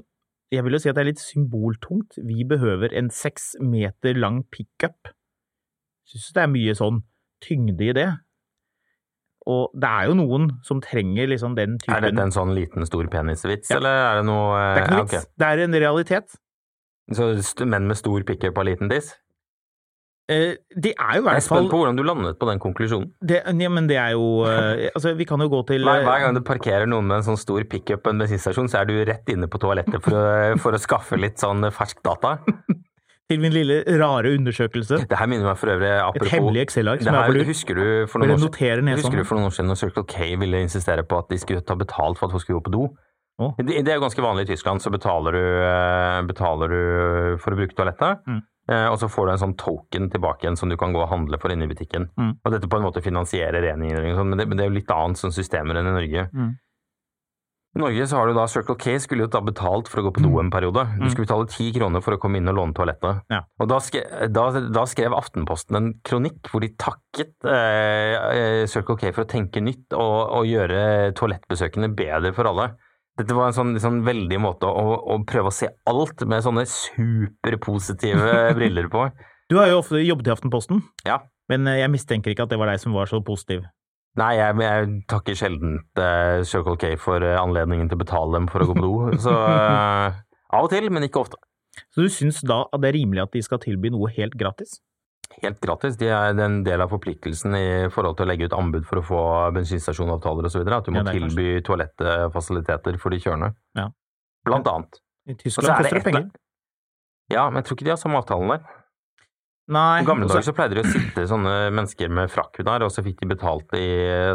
[0.53, 2.19] Jeg vil jo si at det er litt symboltungt.
[2.21, 5.09] Vi behøver en seks meter lang pickup.
[6.05, 6.99] Syns det er mye sånn
[7.43, 8.09] tyngde i det.
[9.47, 12.85] Og det er jo noen som trenger liksom den typen Er dette en sånn liten,
[12.89, 13.77] stor penisvits, Ja.
[13.77, 15.13] eller er det noe Det er ikke noe vits.
[15.13, 15.31] okay.
[15.37, 16.35] Det er en realitet.
[17.13, 19.13] Så menn med stor pikke på liten tiss?
[20.27, 22.47] Eh, det er jo i Jeg er hvert fall spent på hvordan du landet på
[22.49, 23.11] den konklusjonen.
[23.21, 26.03] det, ja, Men det er jo eh, Altså, vi kan jo gå til Hver, eh,
[26.07, 28.85] hver gang du parkerer noen med en sånn stor pickup på en bensinstasjon, så er
[28.89, 32.39] du rett inne på toalettet for å, for å skaffe litt sånn fersk data.
[33.29, 34.99] til min lille rare undersøkelse.
[35.09, 35.89] Det her minner meg for øvrig
[36.21, 37.47] Et hemmelig Excel-ark som jeg her, lur.
[37.49, 39.17] Husker du for noen år Husker sånn.
[39.17, 41.75] du for noen år siden når Circle K ville insistere på at de skulle ta
[41.79, 42.83] betalt for at folk skulle gå på do?
[43.41, 43.51] Oh.
[43.57, 47.57] Det, det er ganske vanlig i Tyskland, så betaler du, eh, betaler du for å
[47.59, 48.21] bruke toalettet.
[48.29, 48.37] Mm.
[48.71, 51.09] eh, Og så får du en sånn token tilbake igjen som du kan gå og
[51.09, 52.07] handle for inne i butikken.
[52.15, 52.37] Mm.
[52.45, 54.77] Og dette på en måte finansierer rengjøring og sånn, men, det- men det er jo
[54.79, 56.29] litt annet sånn systemer enn i Norge.
[56.31, 56.53] Mm.
[57.75, 60.13] I Norge så har du da Circle K skulle jo da betalt for å gå
[60.15, 60.85] på do en periode.
[60.95, 61.09] Du Mm.
[61.11, 63.23] skulle betale ti kroner for å komme inn og låne toalettet.
[63.29, 63.41] Ja.
[63.59, 68.15] Og da skrev, da, da skrev Aftenposten en kronikk hvor de takket eh,
[68.61, 72.69] eh, Circle K for å tenke nytt og, og gjøre toalettbesøkene bedre for alle.
[73.19, 76.63] Dette var en sånn, sånn veldig måte å, å prøve å se alt med sånne
[76.67, 79.09] superpositive briller på.
[79.49, 81.19] Du har jo ofte jobbet i Aftenposten, Ja.
[81.51, 83.63] men eh, jeg mistenker ikke at det var deg som var så positiv.
[84.15, 88.47] Nei, jeg, jeg takker sjelden uh, Circle K for eh, anledningen til å betale dem
[88.51, 88.93] for å gå på do.
[89.25, 90.15] Så uh,
[90.55, 91.39] av og til, men ikke ofte.
[91.91, 94.77] Så du syns da at det er rimelig at de skal tilby noe helt gratis?
[95.41, 95.97] Helt gratis.
[95.99, 99.03] De er en del av forpliktelsen i forhold til å legge ut anbud for å
[99.03, 99.21] få
[99.57, 100.63] bensinstasjonavtaler osv.
[100.63, 101.65] At du må Ja, tilby kanskje.
[101.67, 103.51] toalettfasiliteter for de kjørende.
[103.75, 103.89] Ja.
[104.47, 105.01] Blant annet.
[105.27, 106.29] I Tyskland er koster det penger.
[107.33, 108.63] Ja, men jeg tror ikke de har samme avtalen der.
[109.65, 112.91] Nei, I gamle dager så pleide det å sitte sånne mennesker med frakk der, og
[112.93, 113.85] så fikk de betalt i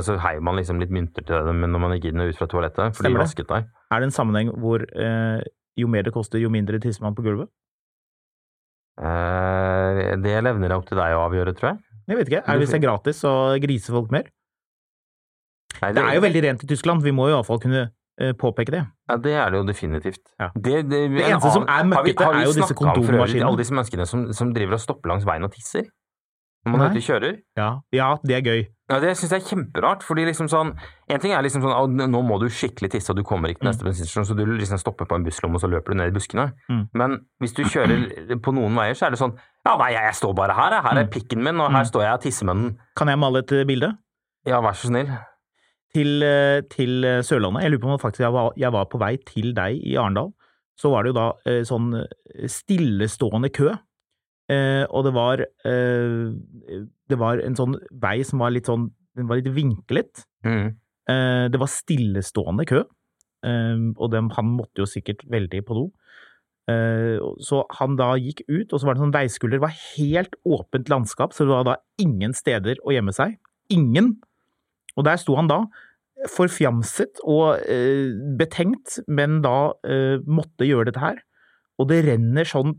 [0.02, 2.48] Så heiv man liksom litt mynter til dem når man gikk inn og ut fra
[2.50, 3.68] toalettet, for Stemmer de vasket der.
[3.94, 5.44] er det en sammenheng hvor eh,
[5.78, 7.46] jo mer det koster, jo mindre tisser man på gulvet?
[9.00, 11.80] Eh, det levner jeg opp til deg å avgjøre, tror jeg.
[12.10, 12.42] Jeg vet ikke.
[12.42, 14.26] Er det hvis det er gratis, så griser folk mer?
[15.80, 17.86] Nei, Det er jo veldig rent i Tyskland, vi må jo iallfall kunne
[18.40, 18.82] påpeke det.
[19.08, 20.20] Ja, det er det jo definitivt.
[20.38, 20.50] Ja.
[20.54, 23.46] Det, det, Det eneste eneste som annen- er møkkete, er jo disse kondommaskinene.
[23.48, 25.88] Alle disse menneskene som, som driver og stopper langs veien og tisser.
[26.66, 27.36] Når man er ute og kjører.
[27.56, 28.66] Ja, ja det er gøy.
[28.90, 30.02] Ja, Det syns jeg er kjemperart.
[30.02, 30.74] fordi liksom sånn,
[31.08, 33.70] En ting er liksom sånn nå må du skikkelig tisse, og du kommer ikke til
[33.70, 36.16] neste bensinstasjon, så du liksom stopper på en busslomme, og så løper du ned i
[36.18, 36.52] buskene.
[36.68, 36.82] Mm.
[36.92, 40.34] Men hvis du kjører på noen veier, så er det sånn Ja, nei, jeg står
[40.36, 40.82] bare her.
[40.82, 41.10] Her er Mm.
[41.10, 41.90] pikken min, og her Mm.
[41.92, 42.78] står jeg og tisser med den.
[42.96, 43.96] Kan jeg male et eh, bilde?
[44.46, 45.08] Ja, vær så snill.
[45.90, 47.64] Til, eh, til eh, Sørlandet.
[47.64, 50.30] Jeg lurer på om faktisk jeg var, jeg var på vei til deg i Arendal.
[50.78, 53.72] Så var det jo da eh, sånn eh, stillestående kø.
[54.50, 59.26] Eh, og det var, eh, det var en sånn vei som var litt sånn Den
[59.26, 60.22] var litt vinklet.
[60.46, 60.76] Mm.
[61.10, 62.84] Eh, det var stillestående kø,
[63.42, 65.82] og dem, han måtte jo sikkert veldig på do.
[66.70, 69.58] Eh, så han da gikk ut, og så var det sånn veiskulder.
[69.58, 73.38] Det var helt åpent landskap, så det var da ingen steder å gjemme seg.
[73.74, 74.18] Ingen!
[74.98, 75.64] Og der sto han da,
[76.28, 81.20] forfjamset og eh, betenkt, men da eh, måtte gjøre dette her.
[81.80, 82.74] Og det renner sånn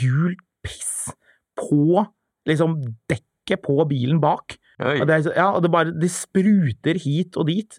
[0.00, 1.10] gul piss
[1.58, 2.04] på
[2.48, 2.78] liksom
[3.10, 4.56] dekket på bilen bak.
[4.80, 4.98] Oi.
[5.00, 7.78] Og det, er, ja, og det bare Det spruter hit og dit.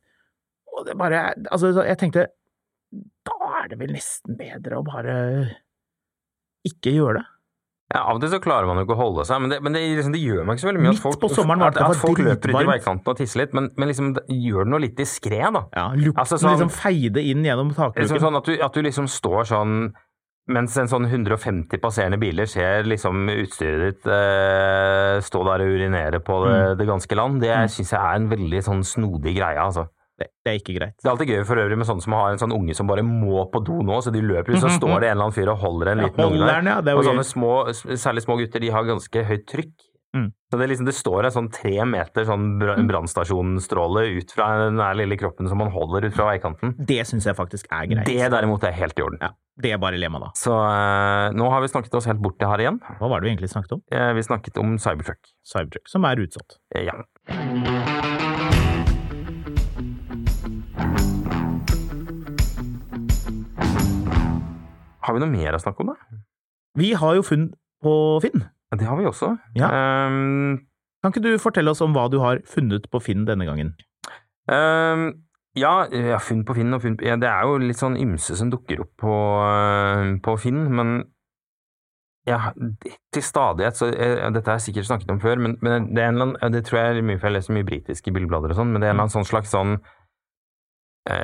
[0.73, 2.23] Og det bare Altså, jeg tenkte
[3.27, 5.17] Da er det vel nesten bedre å bare
[6.65, 7.27] ikke gjøre det.
[7.93, 9.71] Ja, Av og til så klarer man jo ikke å holde seg, men det, men
[9.77, 10.91] det, liksom, det gjør meg ikke så veldig mye.
[10.97, 13.87] Midt på sommeren at, at folk løper ut i veikanten og tisser litt, men, men
[13.87, 15.61] liksom, det- gjør det noe litt diskré, da.
[15.71, 19.07] Ja, Lukten Altså, sånn- liksom feide inn gjennom Liksom sånn at, du, at du liksom
[19.07, 19.77] står sånn
[20.49, 26.19] mens en sånn 150 passerende biler ser liksom utstyret ditt eh, stå der og urinere
[26.23, 26.77] på det, Mm.
[26.79, 27.67] det ganske land, det Mm.
[27.67, 29.87] syns jeg er en veldig sånn snodig greie, altså.
[30.17, 30.95] Det, det er ikke greit.
[30.97, 33.03] Det er alltid gøy for øvrig med sånne som har en sånn unge som bare
[33.05, 35.51] må på do nå, så de løper ut, så står det en eller annen fyr
[35.53, 36.71] og holder en Ja, liten unge der.
[36.73, 37.51] ja, og sånne små,
[37.93, 39.75] særlig små gutter, de har ganske høyt trykk.
[40.15, 40.29] Mm.
[40.49, 44.79] Så det, liksom, det står en sånn tre meter sånn brannstasjonstråle brannstasjonsstråle ut fra den
[44.79, 46.73] der lille kroppen som man holder ut fra veikanten.
[46.79, 48.07] Det syns jeg faktisk er greit.
[48.07, 49.19] Det derimot er helt i orden.
[49.21, 50.31] Ja, det er bare lema, da.
[50.39, 52.79] Så eh, nå har vi snakket oss helt bort til her igjen.
[52.97, 53.83] Hva var det vi egentlig snakket om?
[53.91, 55.35] Eh, vi snakket om Cybertruck.
[55.45, 56.57] Cybertruck, som er utsatt.
[56.73, 56.97] Eh, ja.
[65.07, 66.21] Har vi noe mer å snakke om, da?
[66.77, 67.49] Vi har jo funn
[67.83, 67.93] på
[68.25, 68.43] Finn.
[68.71, 69.37] Ja, Det har vi også.
[69.55, 69.69] Ja.
[70.07, 70.67] Um,
[71.01, 73.75] Kan ikke du fortelle oss om hva du har funnet på Finn denne gangen?
[74.51, 75.09] Um,
[75.57, 78.35] ja, ja, funn på Finn og funn på ja, Det er jo litt sånn ymse
[78.37, 79.13] som dukker opp på,
[79.47, 80.97] eh, på Finn, men
[82.27, 82.51] ja,
[83.15, 86.17] til stadighet så ja, Dette har jeg sikkert snakket om før, men, men det, en
[86.17, 88.73] eller annen, det tror jeg er mye for jeg leser mye britiske bilblader og sånn,
[88.73, 89.96] men det er en eller annen sånn slags sånn eh,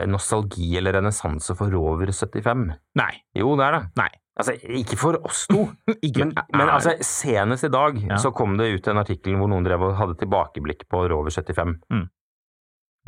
[0.08, 2.68] nostalgi eller renessanse for Rover 75.
[3.00, 3.12] Nei.
[3.36, 3.82] Jo, det er det.
[4.00, 4.10] Nei.
[4.40, 5.68] Altså, ikke for oss to,
[6.18, 8.16] men, men altså, senest i dag Ja.
[8.18, 11.76] så kom det ut en artikkel hvor noen drev og hadde tilbakeblikk på Rover 75.
[11.94, 12.08] Mm.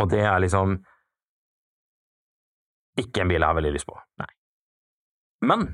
[0.03, 0.75] Og det er liksom
[3.01, 3.95] ikke en bil jeg har veldig lyst på.
[4.21, 4.29] Nei.
[5.49, 5.65] Men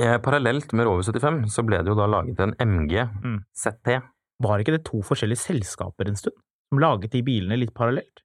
[0.00, 3.36] eh, parallelt med Rover 75 så ble det jo da laget en MG Mm.
[3.54, 3.98] ZT.
[4.42, 6.36] Var ikke det to forskjellige selskaper en stund?
[6.70, 8.22] Som laget de bilene litt parallelt?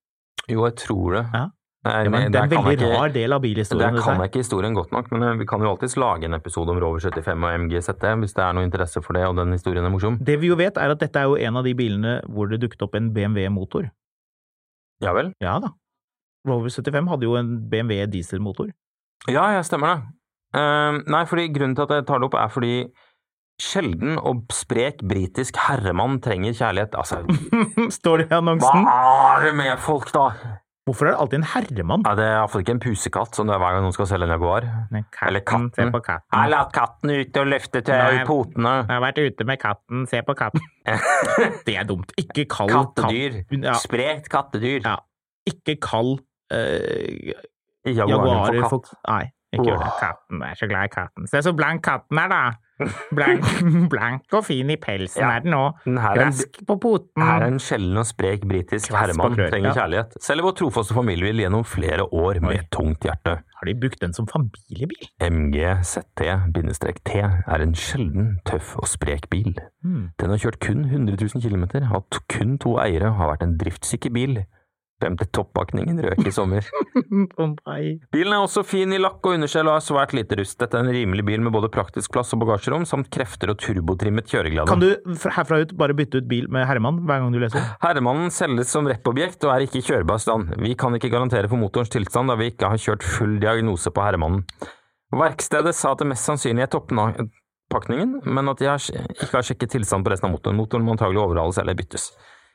[0.51, 1.23] Jo, jeg tror det.
[1.33, 1.43] Ja.
[1.83, 3.95] Nei, Det, men det er en jeg veldig ikke- rar del av bilhistorien.
[3.97, 6.33] Der kan jeg ikke historien godt nok, men eh, vi kan jo alltids lage en
[6.37, 9.35] episode om Rover 75 og MG ZT, hvis det er noe interesse for det, og
[9.35, 10.17] den historien er morsom.
[10.23, 12.61] Det vi jo vet, er at dette er jo en av de bilene hvor det
[12.63, 13.89] dukket opp en BMW-motor.
[15.03, 15.33] Ja vel?
[15.43, 15.73] Ja da.
[16.47, 18.71] Rover 75 hadde jo en BMW dieselmotor.
[19.27, 20.03] Ja, ja, stemmer det.
[20.55, 22.73] Uh, nei, fordi grunnen til at jeg tar det opp, er fordi
[23.59, 26.95] sjelden og sprek britisk herremann trenger kjærlighet.
[26.95, 27.21] Altså,
[27.99, 28.85] Står det i annonsen?
[28.87, 30.29] hva er det med folk, da?
[30.83, 32.01] Hvorfor er det alltid en herremann?
[32.03, 34.25] Ja, det er iallfall ikke en pusekatt som det er hver gang noen skal selge
[34.27, 34.65] en Jaguar.
[35.23, 35.69] Eller katten.
[35.77, 36.27] Se på katten.
[36.33, 38.25] Jeg har latt katten ut og løfte til Nei.
[38.27, 38.73] potene.
[38.81, 40.65] Jeg har vært ute med katten, se på katten.
[41.69, 42.11] Det er dumt.
[42.19, 43.39] Ikke kall Kattedyr.
[43.47, 44.81] katt- Ja, Sprekt kattedyr.
[44.83, 44.97] Ja.
[45.47, 46.17] ikke kall
[46.51, 48.93] Jaguaren jaguarer for katt.
[49.07, 49.23] Nei,
[49.55, 49.89] ikke gjør det.
[49.99, 50.43] Katten.
[50.43, 51.27] Jeg er så glad i katten.
[51.31, 52.41] Se så blank katten er, da!
[53.15, 53.45] Blank,
[53.93, 55.31] blank og fin i pelsen Ja.
[55.37, 55.83] er den òg.
[56.17, 57.21] Rask på poten.
[57.23, 60.17] Her er en sjelden og sprek britisk herremann trenger kjærlighet.
[60.23, 62.67] Selv vår trofaste familie vil gjennom flere år med Oi.
[62.71, 63.37] tungt hjerte.
[63.63, 65.07] Har de brukt den som familiebil?
[65.23, 69.53] MG ZT-T er en sjelden tøff og sprek bil.
[69.83, 70.09] Hmm.
[70.19, 74.11] Den har kjørt kun 100 000 km, hatt kun to eiere, har vært en driftssikker
[74.13, 74.43] bil.
[75.03, 76.63] Frem til toppakningen røk i sommer.
[78.13, 80.55] Bilen er også fin i lakk og underskjell og har svært lite rust.
[80.61, 84.31] Dette er en rimelig bil med både praktisk plass og bagasjerom, samt krefter og turbotrimmet
[84.31, 84.69] kjøreglade.
[84.71, 87.67] Kan du herfra ut bare bytte ut bil med Herman hver gang du leser?
[87.83, 90.55] Herremannen selges som reppobjekt og er ikke i kjørbar stand.
[90.63, 94.07] Vi kan ikke garantere for motorens tilstand da vi ikke har kjørt full diagnose på
[94.07, 94.47] herremannen.
[95.13, 100.07] Verkstedet sa at det mest sannsynlig er toppakningen, men at de ikke har sjekket tilstand
[100.07, 100.63] på resten av motoren.
[100.63, 102.13] Motoren må antagelig overhales eller byttes.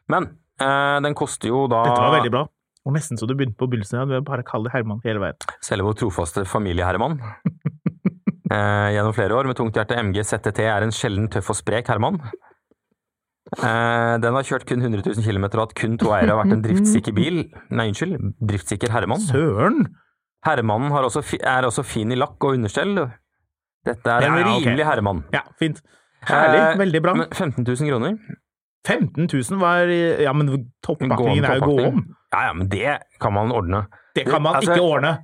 [0.09, 2.45] Men den koster jo da Dette var veldig bra.
[2.89, 4.09] Og nesten så du begynte på begynnelsen.
[4.09, 5.37] Du bare kalle det Herman hele veien.
[5.65, 7.19] Selv vår trofaste familie-Herman.
[8.49, 11.91] Eh, gjennom flere år med tungt hjerte MG ZTT er en sjelden tøff og sprek
[11.93, 12.15] Herman.
[13.59, 16.55] Eh, den har kjørt kun 100 000 km og hatt kun to eiere og vært
[16.57, 17.43] en driftssikker bil.
[17.69, 19.21] Nei, unnskyld, driftssikker Herman.
[19.21, 19.83] Søren!
[20.49, 22.95] Hermanen har også, er også fin i lakk og understell.
[23.85, 24.65] Dette er en ja, okay.
[24.65, 25.23] rimelig Herman.
[25.37, 25.85] Ja, fint.
[26.29, 26.61] Herlig.
[26.63, 27.17] Eh, Veldig bra.
[27.21, 28.39] Men 15 000 kroner?
[28.89, 29.91] 15 000 var
[30.22, 32.05] Ja, men toppakningen er jo gå om.
[32.32, 33.86] Ja, ja, men det kan man ordne.
[34.16, 35.18] Det kan man Altså, ikke ordne.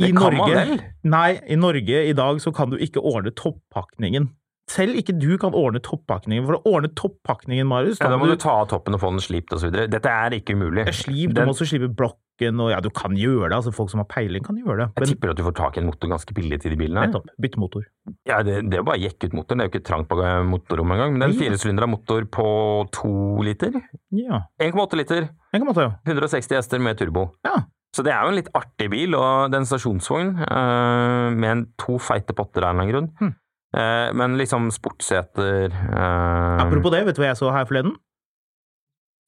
[0.00, 0.78] I Norge?
[1.04, 4.30] Nei, i Norge i dag så kan du ikke ordne toppakningen.
[4.70, 6.46] Selv ikke du kan ordne toppakningen.
[6.46, 9.22] For å ordne toppakningen, Marius, Ja, da må du ta av toppen og få den
[9.24, 9.70] slipt osv.
[9.90, 10.86] Dette er ikke umulig.
[10.94, 13.56] Sliv, du Den- må også slipe blokken, og ja, du kan gjøre det.
[13.58, 14.86] Altså, folk som har peiling, kan gjøre det.
[14.94, 17.02] Jeg Men tipper at du får tak i en motor ganske billig til de bilene.
[17.08, 17.84] nettopp, bytt motor.
[18.26, 19.58] Ja, det, det er jo bare å jekke ut motoren.
[19.58, 20.16] Det er jo ikke trangt på
[20.48, 21.12] motorrommet engang.
[21.16, 22.46] Men det er en firesylindra motor på
[22.92, 23.12] to
[23.42, 23.72] liter.
[24.12, 25.28] Ja, 1,8 liter.
[25.52, 25.90] 1,8, ja.
[26.06, 27.32] 160 hester med turbo.
[27.44, 27.64] Ja.
[27.92, 31.50] Så det er jo en litt artig bil, og det er en stasjonsvogn eh, med
[31.50, 33.08] en, to feite potter av en eller annen grunn.
[33.18, 33.32] Hm.
[33.76, 37.92] Eh, men liksom sportsseter eh, Apropos det, vet du hva jeg så her forleden?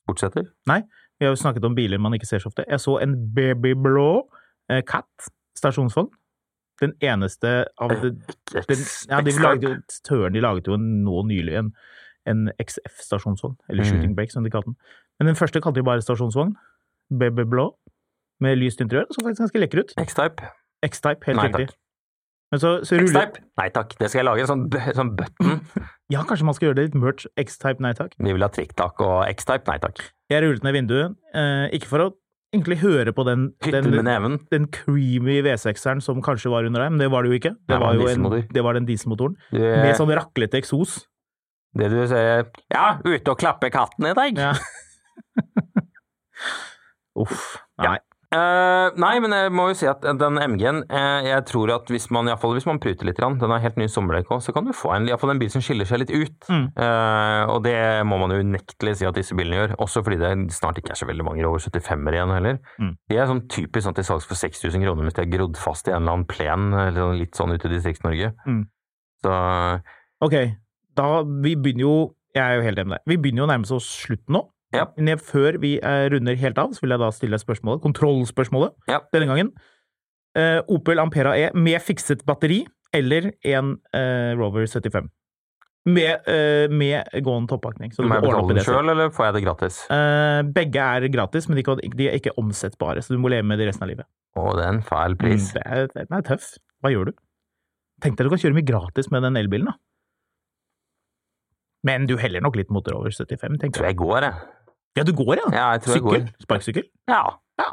[0.09, 0.49] Fortsetter.
[0.67, 2.65] Vi har jo snakket om biler man ikke ser så ofte.
[2.67, 4.09] Jeg så en babyblå
[4.73, 5.29] eh, Cat
[5.59, 6.11] stasjonsvogn.
[6.83, 8.11] Den eneste av det,
[8.67, 8.81] den,
[9.11, 9.75] ja, de laget jo,
[10.09, 11.69] Tøren de laget jo nå nylig en,
[12.27, 13.91] en XF-stasjonsvogn, eller Mhm.
[13.93, 14.77] Shooting Brake som de kalte den.
[15.21, 16.57] Men den første kalte de bare stasjonsvogn.
[17.13, 17.69] Babyblå.
[18.43, 19.07] Med lyst interiør.
[19.15, 19.95] Så faktisk ganske lekker ut.
[20.03, 20.43] X-Type.
[20.83, 21.77] X-Type, helt Nei, riktig.
[22.53, 23.45] Men så, så ruller X-Type?
[23.57, 24.45] Nei takk, det skal jeg lage.
[24.45, 24.65] En sånn,
[24.99, 25.61] sånn button.
[26.13, 27.25] Ja, kanskje man skal gjøre det litt merch.
[27.41, 28.13] X-Type, nei takk.
[28.21, 29.65] Vi vil ha trikktak og X-Type?
[29.71, 30.03] Nei takk.
[30.33, 32.11] Jeg rullet ned vinduet, eh, ikke for å
[32.53, 37.09] egentlig høre på den, den, den creamy V6-eren som kanskje var under deg, men det
[37.13, 37.55] var det jo ikke.
[37.73, 39.39] Det var jo en, det var den dieselmotoren.
[39.55, 39.73] Det...
[39.81, 41.01] Med sånn raklete eksos.
[41.73, 44.37] Det du sier Ja, ute og klappe katten i dag.
[44.37, 44.53] Ja.
[47.23, 47.55] Uff.
[47.81, 47.97] Nei.
[48.33, 52.07] Eh, nei, men jeg må jo si at den MG-en, uh, jeg tror at hvis
[52.15, 54.65] man, i fall hvis man pruter litt, den har helt ny sommerdekk også, så kan
[54.65, 56.49] du få en, fall en bil som skiller seg litt ut.
[56.49, 56.65] Mm.
[56.79, 57.77] Uh, og det
[58.09, 61.03] må man jo unektelig si at disse bilene gjør, også fordi det snart ikke er
[61.03, 62.63] så veldig mange over 75-er igjen heller.
[62.81, 62.95] Mm.
[63.13, 65.91] De er sånn typisk sånn til salgs for 6000 kroner hvis de er grodd fast
[65.91, 68.33] i en eller annen plen, eller sånn litt sånn ute i Distrikts-Norge.
[68.49, 68.65] Mm.
[69.23, 69.37] Så
[70.23, 70.35] Ok,
[70.97, 71.95] da vi begynner jo
[72.33, 73.09] Jeg er jo helt enig med deg.
[73.11, 74.47] Vi begynner jo å nærme oss slutten nå.
[74.73, 74.87] Ja.
[74.97, 78.77] Men før vi eh, runder helt av, så vil jeg da stille deg spørsmålet, kontrollspørsmålet,
[78.89, 79.01] Ja.
[79.13, 79.51] denne gangen.
[80.33, 82.63] Uh, Opel Ampera E med fikset batteri
[82.97, 85.11] eller en uh, Rover 75?
[85.93, 87.93] Med, uh, med gående toppakning.
[87.93, 89.81] Så du må jeg betale den sjøl, eller får jeg det gratis?
[90.57, 93.61] Begge er gratis, men de, kan, de er ikke omsettbare, så du må leve med
[93.61, 94.09] det resten av livet.
[94.39, 95.51] Å, det er en fæl pris.
[95.51, 96.55] Mm, det er, den er tøff.
[96.81, 97.17] Hva gjør du?
[98.03, 99.77] Tenk deg du kan kjøre mye gratis med den elbilen, da.
[101.87, 103.97] Men du heller nok litt mot Rover 75, tenker Tror jeg.
[103.97, 104.51] jeg går, jeg.
[104.99, 105.49] Ja, du går, ja.
[105.53, 106.25] Ja, jeg tror jeg går.
[106.45, 106.85] Sparkesykkel?
[107.09, 107.23] Ja.
[107.61, 107.71] Ja.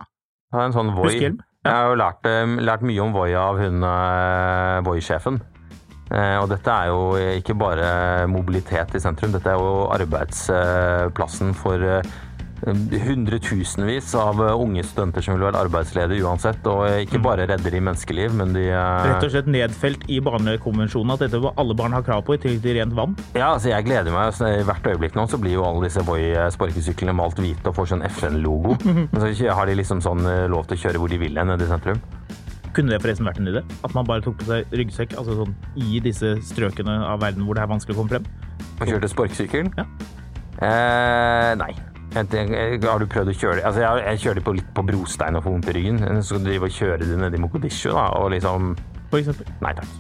[0.50, 1.12] Jeg har en sånn Voi.
[1.20, 1.32] Ja.
[1.68, 5.42] Jeg har jo lært, eh, lært mye om Voi av hun eh, Voi-sjefen.
[6.10, 7.02] Eh, og dette er jo
[7.38, 7.90] ikke bare
[8.32, 12.02] mobilitet i sentrum, dette er jo arbeidsplassen for
[12.76, 16.66] hundretusenvis av eh, unge studenter som vil være arbeidsledige uansett.
[16.70, 19.04] Og eh, ikke bare redder de menneskeliv, men de eh.
[19.10, 22.42] Rett og slett nedfelt i barnekonvensjonen at dette må alle barn har krav på, i
[22.44, 23.18] tillegg til rent vann.
[23.34, 24.36] Ja, altså jeg gleder meg.
[24.40, 28.06] i hvert øyeblikk nå så blir jo alle disse Voi-sparkesyklene malt hvite og får sånn
[28.10, 28.78] FN-logo.
[29.12, 31.70] Men så har de liksom sånn lov til å kjøre hvor de vil hen i
[31.70, 32.02] sentrum.
[32.76, 33.64] Kunne det forresten vært en idé?
[33.84, 37.58] At man bare tok på seg ryggsekk altså sånn, i disse strøkene av verden hvor
[37.58, 38.30] det er vanskelig å komme frem?
[38.80, 39.74] Og kjørte sparkesykkelen?
[39.80, 39.88] Ja.
[40.60, 41.72] Eh, nei.
[42.14, 43.66] Har du prøvd å kjøre det?
[43.70, 46.00] Altså, jeg, jeg kjører på, litt på brostein og får vondt i ryggen.
[46.20, 48.72] Så skal du drive og kjører de nede i Mogadishu, da, og liksom
[49.12, 49.52] For eksempel.
[49.62, 49.92] Nei takk.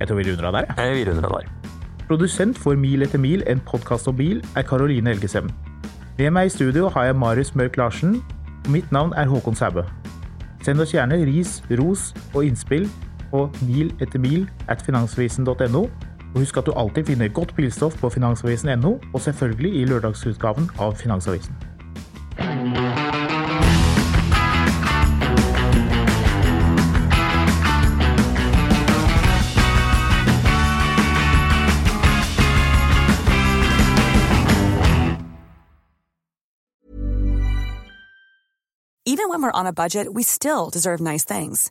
[0.00, 0.86] Jeg tror vi runder av der, jeg.
[0.86, 1.74] Jeg vil runde det der.
[2.10, 5.50] Produsent for Mil etter mil, en podkast om bil, er Karoline Helgesem.
[6.18, 8.16] Med meg i studio har jeg Marius Mørk Larsen,
[8.64, 9.82] og mitt navn er Håkon Sæbø.
[10.62, 12.88] Send oss gjerne ris, ros og innspill
[13.30, 15.84] på mil etter mil at finansavisen.no.
[16.34, 20.94] Og husk at du alltid finner godt bilstoff på finansavisen.no, og selvfølgelig i lørdagsutgaven av
[20.96, 21.54] Finansavisen.
[39.06, 41.70] Even when we're on a budget, we still deserve nice things.